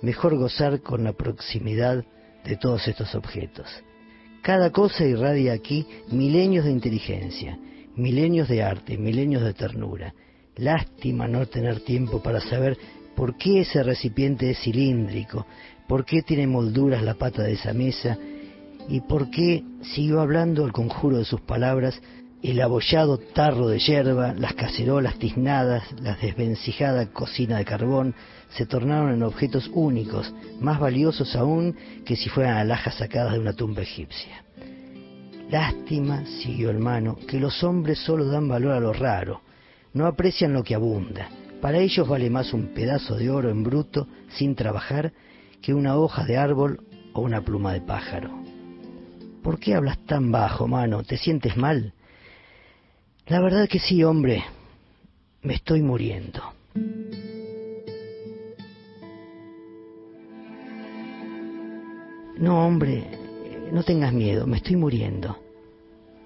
[0.00, 2.04] Mejor gozar con la proximidad
[2.44, 3.66] de todos estos objetos.
[4.42, 7.58] Cada cosa irradia aquí milenios de inteligencia,
[7.94, 10.14] milenios de arte, milenios de ternura.
[10.56, 12.78] Lástima no tener tiempo para saber
[13.16, 15.46] por qué ese recipiente es cilíndrico,
[15.88, 18.16] por qué tiene molduras la pata de esa mesa
[18.88, 22.00] y por qué siguió hablando el conjuro de sus palabras
[22.42, 28.14] el abollado tarro de yerba, las cacerolas tiznadas, la desvencijada cocina de carbón,
[28.50, 33.52] se tornaron en objetos únicos, más valiosos aún que si fueran alhajas sacadas de una
[33.52, 34.44] tumba egipcia.
[35.50, 39.42] Lástima, siguió el mano, que los hombres solo dan valor a lo raro,
[39.92, 41.28] no aprecian lo que abunda.
[41.60, 45.12] Para ellos vale más un pedazo de oro en bruto, sin trabajar,
[45.60, 46.82] que una hoja de árbol
[47.12, 48.30] o una pluma de pájaro.
[49.42, 51.02] ¿Por qué hablas tan bajo, mano?
[51.02, 51.92] ¿Te sientes mal?
[53.26, 54.44] La verdad que sí, hombre.
[55.42, 56.42] Me estoy muriendo.
[62.38, 63.04] No, hombre,
[63.70, 65.38] no tengas miedo, me estoy muriendo.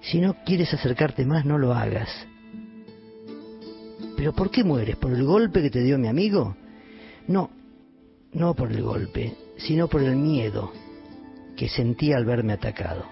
[0.01, 2.09] Si no quieres acercarte más, no lo hagas.
[4.15, 4.95] ¿Pero por qué mueres?
[4.95, 6.55] ¿Por el golpe que te dio mi amigo?
[7.27, 7.49] No,
[8.33, 10.71] no por el golpe, sino por el miedo
[11.55, 13.05] que sentí al verme atacado.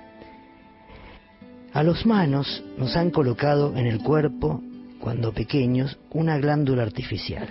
[1.74, 4.62] A los manos nos han colocado en el cuerpo,
[5.00, 7.50] cuando pequeños, una glándula artificial.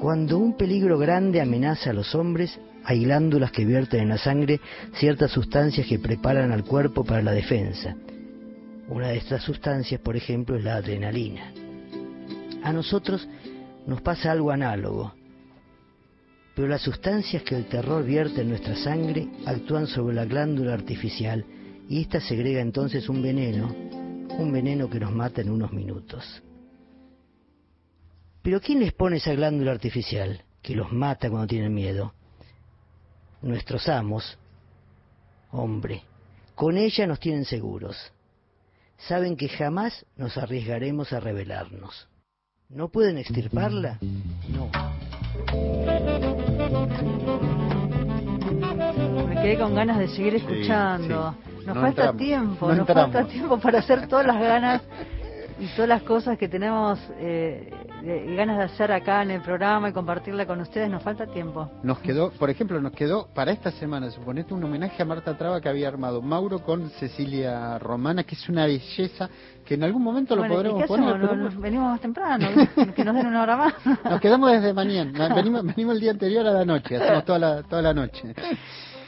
[0.00, 4.60] Cuando un peligro grande amenaza a los hombres, hay glándulas que vierten en la sangre
[4.94, 7.96] ciertas sustancias que preparan al cuerpo para la defensa.
[8.88, 11.52] Una de estas sustancias, por ejemplo, es la adrenalina.
[12.66, 13.28] A nosotros
[13.86, 15.14] nos pasa algo análogo,
[16.56, 21.46] pero las sustancias que el terror vierte en nuestra sangre actúan sobre la glándula artificial
[21.88, 23.68] y ésta segrega entonces un veneno,
[24.36, 26.42] un veneno que nos mata en unos minutos.
[28.42, 32.14] Pero ¿quién les pone esa glándula artificial que los mata cuando tienen miedo?
[33.42, 34.36] Nuestros amos,
[35.52, 36.02] hombre,
[36.56, 37.96] con ella nos tienen seguros.
[38.98, 42.08] Saben que jamás nos arriesgaremos a rebelarnos.
[42.68, 43.98] ¿No pueden extirparla?
[44.48, 44.70] No.
[49.28, 51.34] Me quedé con ganas de seguir escuchando.
[51.64, 53.12] Nos No falta entramos, tiempo, no nos entramos.
[53.14, 54.82] falta tiempo para hacer todas las ganas
[55.58, 57.70] y todas las cosas que tenemos eh,
[58.06, 60.88] de- ganas de hacer acá en el programa y compartirla con ustedes.
[60.88, 61.70] Nos falta tiempo.
[61.82, 65.60] Nos quedó, por ejemplo, nos quedó para esta semana, suponete, un homenaje a Marta Traba
[65.60, 69.28] que había armado Mauro con Cecilia Romana, que es una belleza
[69.64, 71.58] que en algún momento Bueno, lo ¿y podremos qué poner.
[71.58, 72.46] venimos más temprano,
[72.94, 73.74] que nos den una hora más.
[74.04, 77.62] Nos quedamos desde mañana, venimos, venimos el día anterior a la noche, hacemos toda la,
[77.64, 78.32] toda la noche.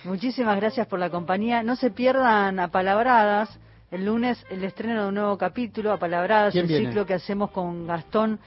[0.04, 1.62] Muchísimas gracias por la compañía.
[1.62, 3.58] No se pierdan Apalabradas.
[3.90, 6.86] El lunes el estreno de un nuevo capítulo, Apalabradas, ¿Quién el viene?
[6.88, 8.38] ciclo que hacemos con Gastón.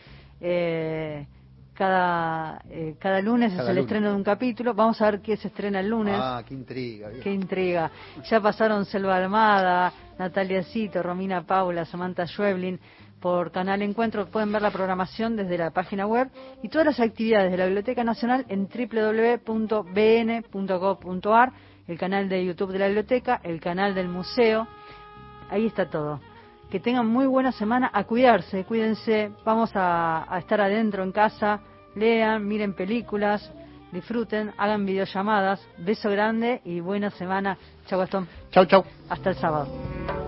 [0.42, 1.26] Eh,
[1.74, 3.86] cada, eh, cada lunes Cada es el lunes.
[3.86, 4.74] estreno de un capítulo.
[4.74, 6.16] Vamos a ver qué se estrena el lunes.
[6.18, 7.10] Ah, qué intriga.
[7.24, 7.89] Qué intriga.
[8.30, 12.80] Ya pasaron Selva Almada, Natalia Cito, Romina Paula, Samantha Schweblin
[13.20, 14.26] por Canal Encuentro.
[14.28, 16.30] Pueden ver la programación desde la página web
[16.62, 18.68] y todas las actividades de la Biblioteca Nacional en
[20.28, 21.52] www.bn.gov.ar,
[21.88, 24.68] el canal de YouTube de la biblioteca, el canal del museo.
[25.50, 26.20] Ahí está todo.
[26.72, 31.59] Que tengan muy buena semana, a cuidarse, cuídense, vamos a, a estar adentro en casa,
[31.95, 33.51] lean, miren películas,
[33.91, 35.61] disfruten, hagan videollamadas.
[35.78, 37.57] Beso grande y buena semana.
[37.88, 38.28] Chau Gastón.
[38.51, 38.84] Chau, chau.
[39.09, 40.20] Hasta el sábado.